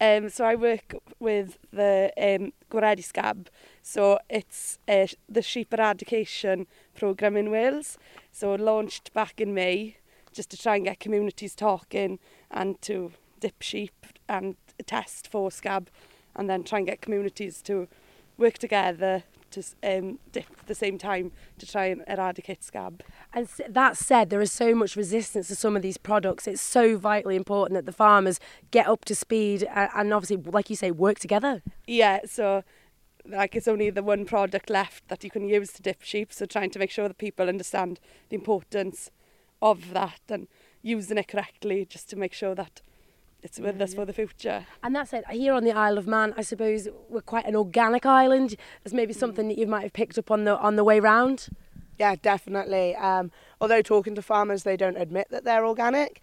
Um, 0.00 0.28
so 0.28 0.44
I 0.44 0.54
work 0.54 0.94
with 1.20 1.58
the 1.72 2.12
um, 2.18 2.52
Gwredi 2.70 3.02
Scab. 3.02 3.48
So 3.82 4.18
it's 4.28 4.78
uh, 4.88 5.06
the 5.28 5.42
Sheep 5.42 5.72
Eradication 5.72 6.66
Programme 6.94 7.36
in 7.36 7.50
Wales. 7.50 7.96
So 8.32 8.54
launched 8.54 9.12
back 9.14 9.40
in 9.40 9.54
May 9.54 9.96
just 10.32 10.50
to 10.50 10.56
try 10.56 10.76
and 10.76 10.84
get 10.84 11.00
communities 11.00 11.54
talking 11.54 12.18
and 12.50 12.80
to 12.82 13.12
dip 13.40 13.62
sheep 13.62 14.06
and 14.28 14.56
test 14.86 15.28
for 15.28 15.50
scab 15.50 15.88
and 16.34 16.50
then 16.50 16.64
try 16.64 16.78
and 16.78 16.86
get 16.86 17.00
communities 17.00 17.62
to 17.62 17.88
work 18.36 18.58
together 18.58 19.22
to 19.54 19.64
um, 19.82 20.18
dip 20.32 20.46
at 20.58 20.66
the 20.66 20.74
same 20.74 20.98
time 20.98 21.32
to 21.58 21.66
try 21.66 21.86
and 21.86 22.02
eradicate 22.06 22.62
scab. 22.62 23.02
And 23.32 23.48
that 23.68 23.96
said, 23.96 24.30
there 24.30 24.40
is 24.40 24.52
so 24.52 24.74
much 24.74 24.96
resistance 24.96 25.48
to 25.48 25.56
some 25.56 25.76
of 25.76 25.82
these 25.82 25.96
products. 25.96 26.46
It's 26.46 26.60
so 26.60 26.96
vitally 26.96 27.36
important 27.36 27.76
that 27.76 27.86
the 27.86 27.92
farmers 27.92 28.38
get 28.70 28.86
up 28.86 29.04
to 29.06 29.14
speed 29.14 29.64
and, 29.64 29.90
and 29.94 30.12
obviously, 30.12 30.36
like 30.36 30.70
you 30.70 30.76
say, 30.76 30.90
work 30.90 31.18
together. 31.18 31.62
Yeah, 31.86 32.20
so 32.26 32.62
like 33.26 33.54
it's 33.54 33.68
only 33.68 33.90
the 33.90 34.02
one 34.02 34.24
product 34.24 34.68
left 34.68 35.08
that 35.08 35.24
you 35.24 35.30
can 35.30 35.48
use 35.48 35.72
to 35.72 35.82
dip 35.82 36.02
sheep. 36.02 36.32
So 36.32 36.46
trying 36.46 36.70
to 36.70 36.78
make 36.78 36.90
sure 36.90 37.08
that 37.08 37.18
people 37.18 37.48
understand 37.48 38.00
the 38.28 38.36
importance 38.36 39.10
of 39.62 39.92
that 39.92 40.20
and 40.28 40.46
using 40.82 41.18
it 41.18 41.28
correctly 41.28 41.86
just 41.86 42.10
to 42.10 42.16
make 42.16 42.34
sure 42.34 42.54
that 42.54 42.82
it's 43.44 43.60
with 43.60 43.76
yeah, 43.76 43.84
us 43.84 43.92
yeah. 43.92 43.96
for 44.00 44.04
the 44.06 44.12
future. 44.12 44.66
And 44.82 44.96
that's 44.96 45.12
it. 45.12 45.24
Here 45.30 45.52
on 45.52 45.64
the 45.64 45.72
Isle 45.72 45.98
of 45.98 46.06
Man, 46.06 46.34
I 46.36 46.42
suppose 46.42 46.88
we're 47.08 47.20
quite 47.20 47.46
an 47.46 47.54
organic 47.54 48.06
island. 48.06 48.56
There's 48.82 48.94
maybe 48.94 49.14
mm. 49.14 49.18
something 49.18 49.48
that 49.48 49.58
you 49.58 49.66
might 49.66 49.82
have 49.82 49.92
picked 49.92 50.18
up 50.18 50.30
on 50.30 50.44
the 50.44 50.58
on 50.58 50.76
the 50.76 50.82
way 50.82 50.98
round. 50.98 51.48
Yeah, 51.98 52.16
definitely. 52.20 52.96
Um, 52.96 53.30
although 53.60 53.82
talking 53.82 54.14
to 54.16 54.22
farmers, 54.22 54.64
they 54.64 54.76
don't 54.76 54.96
admit 54.96 55.28
that 55.30 55.44
they're 55.44 55.64
organic. 55.64 56.20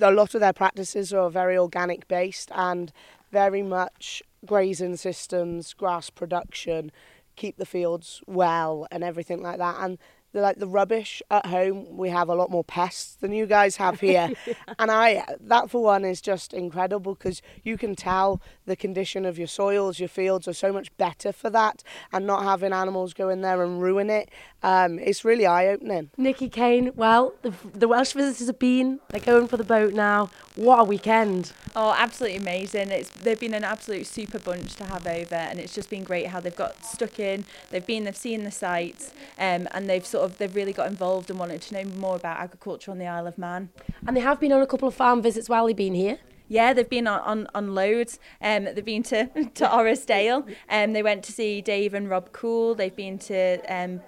A 0.00 0.12
lot 0.12 0.34
of 0.34 0.40
their 0.40 0.52
practices 0.52 1.12
are 1.12 1.28
very 1.28 1.58
organic 1.58 2.06
based 2.06 2.52
and 2.54 2.92
very 3.32 3.62
much 3.62 4.22
grazing 4.46 4.96
systems, 4.96 5.74
grass 5.74 6.10
production, 6.10 6.92
keep 7.34 7.56
the 7.56 7.66
fields 7.66 8.22
well, 8.26 8.86
and 8.92 9.02
everything 9.02 9.42
like 9.42 9.58
that. 9.58 9.76
And 9.80 9.98
the 10.38 10.42
like 10.42 10.58
the 10.58 10.66
rubbish 10.68 11.22
at 11.30 11.46
home 11.46 11.96
we 11.96 12.08
have 12.08 12.28
a 12.28 12.34
lot 12.34 12.50
more 12.50 12.64
pests 12.64 13.16
than 13.16 13.32
you 13.32 13.46
guys 13.46 13.76
have 13.76 14.00
here. 14.08 14.30
Yeah. 14.46 14.54
and 14.78 14.90
i 14.90 15.24
that 15.40 15.70
for 15.70 15.82
one 15.82 16.04
is 16.04 16.20
just 16.20 16.54
incredible 16.54 17.14
because 17.14 17.42
you 17.62 17.76
can 17.76 17.94
tell 17.94 18.40
the 18.66 18.76
condition 18.76 19.24
of 19.24 19.38
your 19.38 19.46
soils 19.48 19.98
your 19.98 20.08
fields 20.08 20.46
are 20.46 20.52
so 20.52 20.72
much 20.72 20.96
better 20.96 21.32
for 21.32 21.50
that 21.50 21.82
and 22.12 22.26
not 22.26 22.42
having 22.44 22.72
animals 22.72 23.12
go 23.14 23.28
in 23.28 23.40
there 23.40 23.62
and 23.62 23.82
ruin 23.82 24.10
it. 24.10 24.30
Um, 24.62 24.98
it's 24.98 25.24
really 25.24 25.46
eye-opening. 25.46 26.10
Nikki 26.16 26.48
kane 26.48 26.92
well 26.94 27.34
the, 27.42 27.52
the 27.74 27.88
welsh 27.88 28.12
visitors 28.12 28.46
have 28.46 28.58
been 28.58 29.00
they're 29.10 29.20
going 29.20 29.48
for 29.48 29.56
the 29.56 29.64
boat 29.64 29.94
now. 29.94 30.30
What 30.56 30.80
a 30.80 30.84
weekend. 30.84 31.52
Oh 31.74 31.94
absolutely 31.96 32.38
amazing. 32.38 32.90
It's 32.90 33.10
they've 33.10 33.38
been 33.38 33.54
an 33.54 33.64
absolute 33.64 34.06
super 34.06 34.38
bunch 34.38 34.74
to 34.76 34.84
have 34.84 35.06
over 35.06 35.34
and 35.34 35.58
it's 35.58 35.74
just 35.74 35.90
been 35.90 36.04
great 36.04 36.26
how 36.28 36.40
they've 36.40 36.54
got 36.54 36.84
stuck 36.84 37.18
in. 37.18 37.44
They've 37.70 37.84
been 37.84 38.04
they've 38.04 38.16
seen 38.16 38.44
the 38.44 38.50
sites 38.50 39.12
um, 39.38 39.68
and 39.72 39.88
they've 39.88 40.06
sort 40.06 40.24
of 40.24 40.27
they've 40.28 40.54
really 40.54 40.72
got 40.72 40.88
involved 40.88 41.30
and 41.30 41.38
wanted 41.38 41.62
to 41.62 41.74
know 41.74 41.84
more 41.96 42.16
about 42.16 42.38
agriculture 42.38 42.90
on 42.90 42.98
the 42.98 43.06
Isle 43.06 43.26
of 43.26 43.38
Man. 43.38 43.70
And 44.06 44.16
they 44.16 44.20
have 44.20 44.40
been 44.40 44.52
on 44.52 44.60
a 44.60 44.66
couple 44.66 44.88
of 44.88 44.94
farm 44.94 45.22
visits 45.22 45.48
while 45.48 45.66
they've 45.66 45.76
been 45.76 45.94
here. 45.94 46.18
Yeah, 46.48 46.72
they've 46.72 46.88
been 46.88 47.06
on, 47.06 47.20
on, 47.20 47.48
on 47.54 47.74
loads. 47.74 48.18
Um, 48.40 48.64
they've 48.64 48.84
been 48.84 49.02
to, 49.04 49.26
to 49.54 49.66
Orrisdale. 49.66 50.48
Um, 50.68 50.92
they 50.92 51.02
went 51.02 51.22
to 51.24 51.32
see 51.32 51.60
Dave 51.60 51.94
and 51.94 52.08
Rob 52.08 52.32
Cool. 52.32 52.74
They've 52.74 52.94
been 52.94 53.18
to 53.20 53.60
um, 53.68 54.00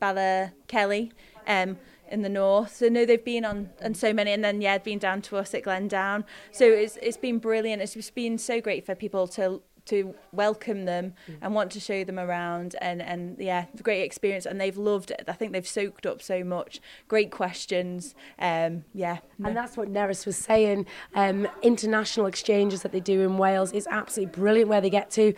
Bala 0.00 0.52
Kelly 0.66 1.12
um, 1.46 1.78
in 2.10 2.22
the 2.22 2.28
north. 2.28 2.74
So 2.76 2.88
no, 2.88 3.04
they've 3.04 3.24
been 3.24 3.44
on 3.44 3.70
and 3.80 3.96
so 3.96 4.12
many, 4.12 4.32
and 4.32 4.44
then 4.44 4.60
yeah, 4.60 4.78
been 4.78 4.98
down 4.98 5.22
to 5.22 5.36
us 5.36 5.54
at 5.54 5.62
Glendown. 5.62 6.24
So 6.50 6.64
it's 6.64 6.98
it's 7.02 7.16
been 7.16 7.38
brilliant. 7.38 7.82
It's 7.82 7.94
just 7.94 8.14
been 8.14 8.38
so 8.38 8.60
great 8.60 8.84
for 8.84 8.94
people 8.94 9.28
to 9.28 9.62
to 9.88 10.14
welcome 10.32 10.84
them 10.84 11.14
mm. 11.28 11.36
and 11.40 11.54
want 11.54 11.70
to 11.72 11.80
show 11.80 12.04
them 12.04 12.18
around 12.18 12.76
and 12.80 13.02
and 13.02 13.38
yeah 13.38 13.66
great 13.82 14.02
experience. 14.02 14.46
And 14.46 14.60
they've 14.60 14.76
loved 14.76 15.10
it. 15.10 15.24
I 15.28 15.32
think 15.32 15.52
they've 15.52 15.66
soaked 15.66 16.06
up 16.06 16.22
so 16.22 16.44
much. 16.44 16.80
Great 17.08 17.30
questions. 17.30 18.14
Um 18.38 18.84
yeah. 18.94 19.18
And 19.44 19.56
that's 19.56 19.76
what 19.76 19.92
Neris 19.92 20.26
was 20.26 20.36
saying. 20.36 20.86
Um 21.14 21.48
international 21.62 22.26
exchanges 22.26 22.82
that 22.82 22.92
they 22.92 23.00
do 23.00 23.20
in 23.22 23.38
Wales 23.38 23.72
is 23.72 23.86
absolutely 23.90 24.32
brilliant 24.38 24.68
where 24.68 24.80
they 24.80 24.90
get 24.90 25.10
to. 25.12 25.34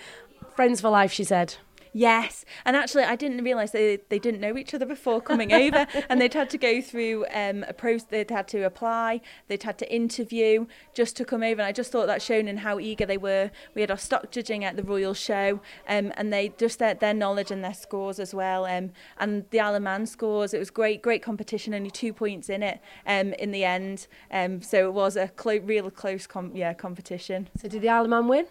Friends 0.55 0.81
for 0.81 0.91
life 0.91 1.13
she 1.13 1.25
said 1.25 1.57
Yes, 1.93 2.45
and 2.65 2.77
actually, 2.77 3.03
I 3.03 3.17
didn't 3.17 3.43
realise 3.43 3.73
they 3.73 3.99
they 4.09 4.21
didn't 4.21 4.41
know 4.41 4.57
each 4.57 4.75
other 4.75 4.87
before 4.87 5.21
coming 5.21 5.53
over, 5.53 5.87
and 6.09 6.21
they'd 6.21 6.35
had 6.35 6.49
to 6.51 6.59
go 6.59 6.81
through 6.81 7.27
um, 7.35 7.65
a 7.67 7.73
process. 7.73 8.07
They'd 8.11 8.31
had 8.31 8.47
to 8.49 8.63
apply, 8.63 9.21
they'd 9.49 9.63
had 9.63 9.77
to 9.79 9.93
interview 9.93 10.67
just 10.95 11.17
to 11.17 11.25
come 11.25 11.43
over, 11.43 11.61
and 11.61 11.63
I 11.63 11.73
just 11.73 11.91
thought 11.91 12.07
that 12.07 12.23
shown 12.23 12.47
in 12.47 12.59
how 12.59 12.79
eager 12.79 13.07
they 13.07 13.19
were. 13.19 13.51
We 13.75 13.81
had 13.81 13.91
our 13.91 13.99
stock 13.99 14.31
judging 14.31 14.65
at 14.65 14.77
the 14.77 14.85
Royal 14.85 15.15
Show, 15.15 15.61
um, 15.89 16.13
and 16.17 16.33
they 16.33 16.53
just 16.59 16.79
their, 16.79 16.95
their 16.95 17.15
knowledge 17.15 17.51
and 17.51 17.65
their 17.65 17.75
scores 17.75 18.21
as 18.21 18.33
well, 18.33 18.67
um, 18.67 18.93
and 19.19 19.45
the 19.51 19.59
Isle 19.59 19.75
of 19.75 19.83
Man 19.83 20.07
scores. 20.07 20.55
It 20.55 20.59
was 20.59 20.71
great, 20.71 21.03
great 21.03 21.23
competition. 21.23 21.75
Only 21.75 21.91
two 21.91 22.13
points 22.13 22.49
in 22.49 22.63
it 22.63 22.81
um, 23.07 23.33
in 23.35 23.51
the 23.51 23.65
end, 23.65 24.07
um, 24.31 24.63
so 24.63 24.87
it 24.87 24.93
was 24.93 25.17
a 25.17 25.29
clo- 25.29 25.59
real 25.59 25.91
close 25.91 26.29
com- 26.29 26.55
yeah 26.55 26.73
competition. 26.73 27.49
So 27.61 27.69
did 27.69 27.83
the 27.83 27.89
Isle 27.89 28.05
of 28.05 28.11
Man 28.11 28.29
win? 28.29 28.47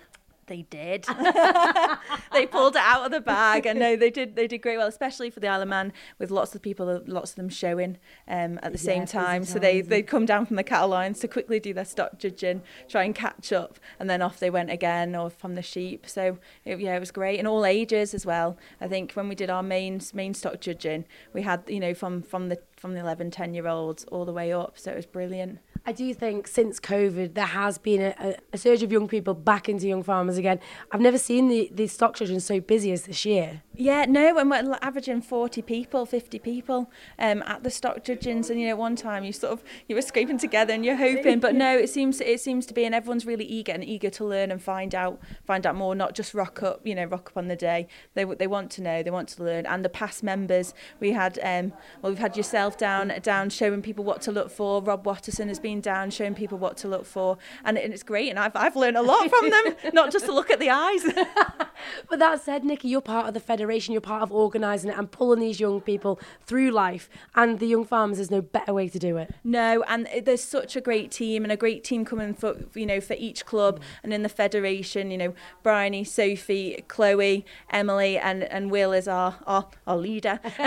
They 0.50 0.64
did. 0.64 1.06
they 2.34 2.46
pulled 2.46 2.76
it 2.76 2.82
out 2.82 3.06
of 3.06 3.12
the 3.12 3.22
bag, 3.22 3.66
and 3.66 3.80
no, 3.80 3.96
they 3.96 4.10
did. 4.10 4.36
They 4.36 4.48
did 4.48 4.58
great 4.58 4.78
well, 4.78 4.88
especially 4.88 5.30
for 5.30 5.40
the 5.40 5.48
Isle 5.48 5.62
of 5.62 5.70
Man, 5.70 5.94
with 6.18 6.32
lots 6.32 6.54
of 6.54 6.62
people, 6.62 7.02
lots 7.06 7.32
of 7.32 7.36
them 7.38 7.48
showing 7.48 7.98
um, 8.28 8.60
at 8.62 8.74
the 8.74 8.80
yeah, 8.80 8.94
same 8.94 9.06
time. 9.06 9.46
So 9.46 9.60
they 9.60 9.80
they 9.80 10.02
come 10.02 10.26
down 10.26 10.46
from 10.46 10.58
the 10.58 10.64
cattle 10.64 10.90
lines 10.90 11.20
to 11.20 11.28
quickly 11.28 11.60
do 11.60 11.74
their 11.74 11.86
stock 11.86 12.20
judging, 12.20 12.62
try 12.90 13.04
and 13.04 13.16
catch 13.16 13.54
up, 13.54 13.80
and 14.00 14.10
then 14.10 14.22
off 14.22 14.40
they 14.40 14.50
went 14.50 14.72
again, 14.72 15.16
or 15.16 15.30
from 15.30 15.56
the 15.56 15.62
sheep. 15.62 16.06
So 16.08 16.40
it, 16.66 16.80
yeah, 16.80 16.96
it 16.96 17.00
was 17.00 17.12
great, 17.12 17.40
and 17.40 17.48
all 17.48 17.66
ages 17.66 18.14
as 18.14 18.26
well. 18.26 18.58
I 18.82 18.88
think 18.88 19.14
when 19.14 19.30
we 19.30 19.36
did 19.36 19.50
our 19.50 19.64
main 19.64 20.02
main 20.14 20.34
stock 20.34 20.60
judging, 20.60 21.06
we 21.34 21.44
had 21.44 21.64
you 21.68 21.80
know 21.80 21.94
from 21.94 22.22
from 22.22 22.50
the 22.50 22.60
from 22.80 22.94
the 22.94 23.00
11, 23.00 23.32
10 23.32 23.54
year 23.54 23.68
olds 23.68 24.06
all 24.06 24.26
the 24.26 24.34
way 24.34 24.54
up. 24.54 24.80
So 24.80 24.92
it 24.92 24.96
was 24.96 25.06
brilliant. 25.06 25.60
I 25.86 25.92
do 25.92 26.14
think 26.14 26.48
since 26.48 26.80
COVID, 26.80 27.34
there 27.34 27.46
has 27.46 27.78
been 27.78 28.02
a, 28.02 28.36
a, 28.54 28.58
surge 28.58 28.84
of 28.84 28.92
young 28.92 29.08
people 29.08 29.34
back 29.34 29.70
into 29.70 29.88
young 29.88 30.04
farmers 30.04 30.38
again. 30.38 30.60
I've 30.92 31.02
never 31.02 31.18
seen 31.18 31.48
the, 31.48 31.70
the 31.74 31.88
stock 31.88 32.16
judging 32.16 32.40
so 32.42 32.60
busy 32.60 32.92
as 32.92 33.04
this 33.04 33.26
year. 33.26 33.64
Yeah, 33.74 34.06
no, 34.06 34.38
and 34.38 34.50
we're 34.50 34.78
averaging 34.82 35.22
40 35.22 35.62
people, 35.62 36.06
50 36.06 36.38
people 36.40 36.92
um, 37.18 37.42
at 37.48 37.64
the 37.64 37.72
stock 37.72 38.04
judgings. 38.04 38.50
And, 38.50 38.60
you 38.60 38.68
know, 38.68 38.76
one 38.76 38.98
time 38.98 39.24
you 39.24 39.32
sort 39.32 39.54
of, 39.54 39.64
you 39.88 39.96
were 39.96 40.02
scraping 40.02 40.38
together 40.38 40.74
and 40.74 40.84
you're 40.84 40.98
hoping, 40.98 41.40
but 41.40 41.56
no, 41.56 41.78
it 41.78 41.90
seems 41.90 42.20
it 42.20 42.42
seems 42.42 42.66
to 42.68 42.74
be, 42.74 42.84
and 42.84 42.94
everyone's 42.94 43.26
really 43.26 43.46
eager 43.46 43.72
and 43.72 43.84
eager 43.84 44.10
to 44.10 44.26
learn 44.26 44.52
and 44.52 44.62
find 44.62 44.94
out, 44.94 45.20
find 45.46 45.66
out 45.66 45.76
more, 45.76 45.96
not 45.96 46.14
just 46.14 46.34
rock 46.34 46.62
up, 46.62 46.82
you 46.86 46.94
know, 46.94 47.06
rock 47.06 47.30
up 47.32 47.38
on 47.38 47.48
the 47.48 47.56
day. 47.56 47.88
They, 48.16 48.26
they 48.26 48.48
want 48.48 48.70
to 48.72 48.82
know, 48.82 49.02
they 49.02 49.12
want 49.12 49.30
to 49.30 49.44
learn. 49.44 49.66
And 49.66 49.86
the 49.86 49.90
past 49.90 50.24
members, 50.24 50.74
we 51.00 51.14
had, 51.14 51.40
um, 51.42 51.72
well, 52.02 52.12
we've 52.12 52.20
had 52.20 52.36
yourself 52.36 52.69
down, 52.78 53.14
down 53.22 53.50
showing 53.50 53.82
people 53.82 54.04
what 54.04 54.22
to 54.24 54.32
look 54.32 54.50
for. 54.50 54.82
Rob 54.82 55.06
Watterson 55.06 55.48
has 55.48 55.60
been 55.60 55.82
down 55.82 56.10
showing 56.12 56.36
people 56.36 56.58
what 56.58 56.78
to 56.78 56.88
look 56.88 57.06
for. 57.06 57.38
And, 57.64 57.78
and 57.78 57.94
it's 57.94 58.04
great. 58.04 58.30
And 58.30 58.40
I've, 58.40 58.56
I've 58.56 58.76
learned 58.76 58.98
a 58.98 59.02
lot 59.02 59.30
from 59.30 59.50
them, 59.50 59.76
not 59.94 60.12
just 60.12 60.26
to 60.26 60.32
look 60.32 60.50
at 60.52 60.60
the 60.60 60.70
eyes. 60.70 61.04
but 62.10 62.20
that 62.20 62.42
said, 62.42 62.64
Nikki, 62.64 62.88
you're 62.88 63.02
part 63.02 63.28
of 63.28 63.34
the 63.34 63.40
federation 63.40 63.80
you're 63.94 64.02
part 64.02 64.24
of 64.24 64.32
organising 64.32 64.92
it 64.92 64.98
and 64.98 65.10
pulling 65.10 65.40
these 65.40 65.60
young 65.60 65.82
people 65.82 66.20
through 66.46 66.72
life. 66.72 67.10
And 67.36 67.60
the 67.60 67.68
young 67.68 67.86
farmers, 67.86 68.18
there's 68.18 68.32
no 68.32 68.42
better 68.42 68.74
way 68.74 68.90
to 68.90 69.00
do 69.00 69.18
it. 69.18 69.34
No, 69.44 69.84
and 69.88 70.08
there's 70.24 70.44
such 70.44 70.76
a 70.76 70.82
great 70.82 71.12
team 71.12 71.44
and 71.44 71.52
a 71.52 71.58
great 71.58 71.84
team 71.84 72.06
coming 72.06 72.34
for 72.34 72.56
you 72.74 72.86
know 72.86 73.02
for 73.02 73.14
each 73.14 73.46
club 73.46 73.82
and 74.04 74.14
in 74.14 74.24
the 74.24 74.30
federation. 74.30 75.12
You 75.12 75.18
know, 75.18 75.34
Bryony, 75.64 76.04
Sophie, 76.04 76.84
Chloe, 76.88 77.46
Emily, 77.70 78.18
and 78.18 78.44
and 78.44 78.72
Will 78.72 78.94
is 78.94 79.08
our 79.08 79.36
our, 79.46 79.68
our 79.88 79.98
leader. 79.98 80.40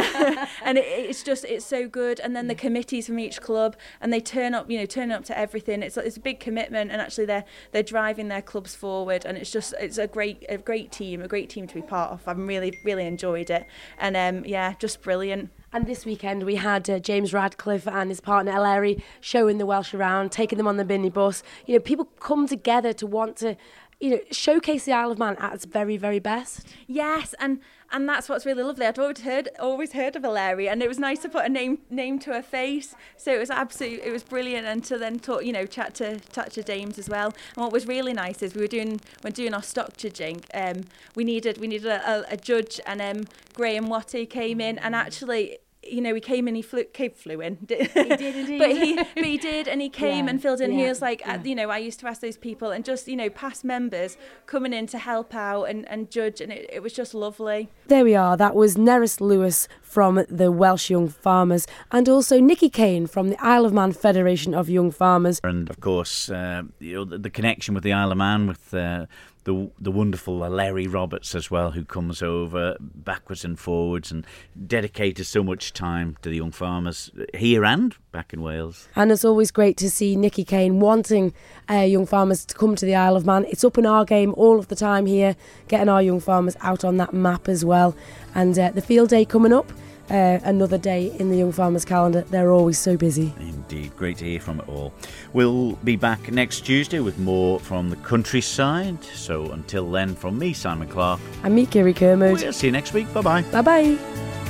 and 0.64 0.78
it, 0.78 0.84
it's 0.86 1.22
just 1.22 1.44
it's 1.44 1.66
so 1.66 1.88
good. 1.92 2.18
And 2.20 2.34
then 2.34 2.48
the 2.48 2.54
committees 2.54 3.06
from 3.06 3.18
each 3.18 3.40
club 3.40 3.76
and 4.00 4.12
they 4.12 4.20
turn 4.20 4.54
up. 4.54 4.70
You 4.70 4.78
know, 4.78 4.86
turn 4.86 5.12
up 5.12 5.24
to 5.26 5.38
everything. 5.38 5.82
It's 5.82 5.96
it's 5.96 6.16
a 6.16 6.20
big 6.20 6.40
commitment, 6.40 6.90
and 6.90 7.00
actually 7.00 7.26
they're 7.26 7.44
they're 7.70 7.82
driving 7.82 8.28
their 8.28 8.42
clubs 8.42 8.74
forward. 8.74 9.24
And 9.24 9.36
it's 9.38 9.50
just 9.50 9.74
it's 9.78 9.98
a 9.98 10.06
great 10.06 10.44
a 10.48 10.58
great 10.58 10.90
team, 10.90 11.22
a 11.22 11.28
great 11.28 11.48
team 11.50 11.66
to 11.68 11.74
be 11.74 11.82
part 11.82 12.10
of. 12.12 12.26
I'm 12.26 12.46
really 12.46 12.78
really 12.84 13.06
enjoyed 13.06 13.50
it. 13.50 13.66
And 13.98 14.16
um, 14.16 14.44
yeah, 14.44 14.74
just 14.78 15.02
brilliant. 15.02 15.50
And 15.74 15.86
this 15.86 16.04
weekend 16.04 16.44
we 16.44 16.56
had 16.56 16.88
uh, 16.90 16.98
James 16.98 17.32
Radcliffe 17.32 17.88
and 17.88 18.10
his 18.10 18.20
partner 18.20 18.52
Eleri 18.52 19.02
showing 19.20 19.56
the 19.58 19.64
Welsh 19.64 19.94
around, 19.94 20.30
taking 20.30 20.58
them 20.58 20.66
on 20.66 20.76
the 20.76 20.84
Binny 20.84 21.08
bus. 21.08 21.42
You 21.66 21.74
know, 21.74 21.80
people 21.80 22.06
come 22.20 22.46
together 22.46 22.92
to 22.92 23.06
want 23.06 23.36
to, 23.38 23.56
you 24.02 24.10
know, 24.10 24.20
showcase 24.32 24.84
the 24.84 24.92
Isle 24.92 25.12
of 25.12 25.18
Man 25.18 25.36
at 25.38 25.54
its 25.54 25.64
very, 25.64 25.96
very 25.96 26.18
best. 26.18 26.66
Yes, 26.88 27.36
and 27.38 27.60
and 27.92 28.08
that's 28.08 28.28
what's 28.28 28.44
really 28.44 28.64
lovely. 28.64 28.84
I'd 28.84 28.98
always 28.98 29.20
heard 29.20 29.48
always 29.60 29.92
heard 29.92 30.16
of 30.16 30.22
Valeria, 30.22 30.72
and 30.72 30.82
it 30.82 30.88
was 30.88 30.98
nice 30.98 31.20
to 31.20 31.28
put 31.28 31.44
a 31.44 31.48
name 31.48 31.78
name 31.88 32.18
to 32.20 32.32
her 32.32 32.42
face. 32.42 32.96
So 33.16 33.32
it 33.32 33.38
was 33.38 33.48
absolutely 33.48 34.04
it 34.04 34.12
was 34.12 34.24
brilliant, 34.24 34.66
and 34.66 34.82
to 34.86 34.98
then 34.98 35.20
talk 35.20 35.44
you 35.44 35.52
know 35.52 35.66
chat 35.66 35.94
to 35.96 36.18
chat 36.32 36.50
to 36.54 36.64
dames 36.64 36.98
as 36.98 37.08
well. 37.08 37.32
And 37.54 37.62
what 37.62 37.72
was 37.72 37.86
really 37.86 38.12
nice 38.12 38.42
is 38.42 38.56
we 38.56 38.62
were 38.62 38.66
doing 38.66 39.00
when 39.20 39.34
doing 39.34 39.54
our 39.54 39.62
stock 39.62 39.96
judging. 39.96 40.42
Um, 40.52 40.82
we 41.14 41.22
needed 41.22 41.58
we 41.58 41.68
needed 41.68 41.86
a, 41.86 42.10
a, 42.10 42.32
a 42.32 42.36
judge, 42.36 42.80
and 42.84 43.00
um, 43.00 43.26
Graham 43.54 43.88
Watty 43.88 44.26
came 44.26 44.60
in, 44.60 44.78
and 44.78 44.96
actually 44.96 45.58
you 45.84 46.00
know, 46.00 46.14
he 46.14 46.20
came 46.20 46.46
and 46.46 46.56
he 46.56 46.62
flew, 46.62 46.84
came, 46.84 47.12
flew 47.12 47.40
in. 47.40 47.58
he 47.68 47.76
did 47.76 48.36
indeed. 48.36 48.58
but 48.58 48.70
he, 48.70 48.94
but 48.96 49.24
he 49.24 49.36
did, 49.36 49.66
and 49.66 49.80
he 49.80 49.88
came 50.04 50.26
yeah, 50.26 50.30
and 50.30 50.42
filled 50.42 50.60
in. 50.60 50.72
Yeah, 50.72 50.78
he 50.78 50.88
was 50.88 51.02
like, 51.02 51.20
yeah. 51.20 51.34
uh, 51.34 51.42
you 51.42 51.54
know, 51.54 51.70
I 51.70 51.78
used 51.78 52.00
to 52.00 52.06
ask 52.06 52.20
those 52.20 52.36
people, 52.36 52.70
and 52.70 52.84
just 52.84 53.08
you 53.08 53.16
know, 53.16 53.30
past 53.30 53.64
members 53.64 54.16
coming 54.46 54.72
in 54.72 54.86
to 54.88 54.98
help 54.98 55.34
out 55.34 55.64
and, 55.64 55.88
and 55.88 56.10
judge, 56.10 56.40
and 56.40 56.52
it, 56.52 56.68
it 56.72 56.82
was 56.82 56.92
just 56.92 57.14
lovely. 57.14 57.68
There 57.88 58.04
we 58.04 58.14
are. 58.14 58.36
That 58.36 58.54
was 58.54 58.76
Neris 58.76 59.20
Lewis 59.20 59.68
from 59.92 60.24
the 60.30 60.50
Welsh 60.50 60.88
Young 60.88 61.08
Farmers, 61.08 61.66
and 61.90 62.08
also 62.08 62.40
Nikki 62.40 62.70
Kane 62.70 63.06
from 63.06 63.28
the 63.28 63.36
Isle 63.44 63.66
of 63.66 63.74
Man 63.74 63.92
Federation 63.92 64.54
of 64.54 64.70
Young 64.70 64.90
Farmers. 64.90 65.38
And 65.44 65.68
of 65.68 65.80
course, 65.80 66.30
uh, 66.30 66.62
you 66.78 66.94
know, 66.94 67.04
the, 67.04 67.18
the, 67.18 67.28
connection 67.28 67.74
with 67.74 67.84
the 67.84 67.92
Isle 67.92 68.12
of 68.12 68.18
Man 68.18 68.46
with. 68.46 68.72
Uh, 68.72 69.06
the 69.44 69.72
the 69.80 69.90
wonderful 69.90 70.38
Larry 70.38 70.86
Roberts 70.86 71.34
as 71.34 71.50
well, 71.50 71.72
who 71.72 71.84
comes 71.84 72.22
over 72.22 72.76
backwards 72.80 73.44
and 73.44 73.58
forwards 73.58 74.12
and 74.12 74.24
dedicated 74.68 75.26
so 75.26 75.42
much 75.42 75.72
time 75.72 76.16
to 76.22 76.28
the 76.28 76.36
young 76.36 76.52
farmers 76.52 77.10
here 77.34 77.64
and 77.64 77.96
back 78.12 78.32
in 78.32 78.42
Wales. 78.42 78.88
And 78.94 79.10
it's 79.10 79.24
always 79.24 79.50
great 79.50 79.76
to 79.78 79.90
see 79.90 80.14
Nikki 80.16 80.44
Kane 80.44 80.78
wanting 80.80 81.34
uh, 81.68 81.76
young 81.76 82.06
farmers 82.06 82.44
to 82.44 82.54
come 82.54 82.76
to 82.76 82.86
the 82.86 82.94
Isle 82.94 83.16
of 83.16 83.26
Man. 83.26 83.44
It's 83.48 83.64
up 83.64 83.78
in 83.78 83.86
our 83.86 84.04
game 84.04 84.34
all 84.36 84.58
of 84.58 84.68
the 84.68 84.76
time 84.76 85.06
here, 85.06 85.34
getting 85.68 85.88
our 85.88 86.02
young 86.02 86.20
farmers 86.20 86.56
out 86.60 86.84
on 86.84 86.98
that 86.98 87.12
map 87.12 87.48
as 87.48 87.64
well. 87.64 87.96
And 88.34 88.58
uh, 88.58 88.70
the 88.70 88.82
field 88.82 89.08
day 89.08 89.24
coming 89.24 89.52
up, 89.52 89.72
uh, 90.10 90.38
another 90.44 90.78
day 90.78 91.14
in 91.18 91.30
the 91.30 91.36
Young 91.36 91.52
Farmers 91.52 91.84
calendar. 91.84 92.22
They're 92.22 92.52
always 92.52 92.78
so 92.78 92.96
busy. 92.96 93.32
Indeed, 93.40 93.96
great 93.96 94.18
to 94.18 94.24
hear 94.24 94.40
from 94.40 94.60
it 94.60 94.68
all. 94.68 94.92
We'll 95.32 95.72
be 95.84 95.96
back 95.96 96.30
next 96.30 96.60
Tuesday 96.60 97.00
with 97.00 97.18
more 97.18 97.58
from 97.60 97.88
the 97.88 97.96
countryside. 97.96 99.02
So 99.04 99.50
until 99.52 99.90
then, 99.90 100.14
from 100.14 100.38
me, 100.38 100.52
Simon 100.52 100.88
Clark. 100.88 101.20
And 101.44 101.54
me, 101.54 101.66
Kirree 101.66 101.96
Kermode. 101.96 102.42
We'll 102.42 102.52
see 102.52 102.66
you 102.66 102.72
next 102.72 102.92
week. 102.92 103.12
Bye 103.14 103.22
bye. 103.22 103.42
Bye 103.42 103.62
bye. 103.62 104.41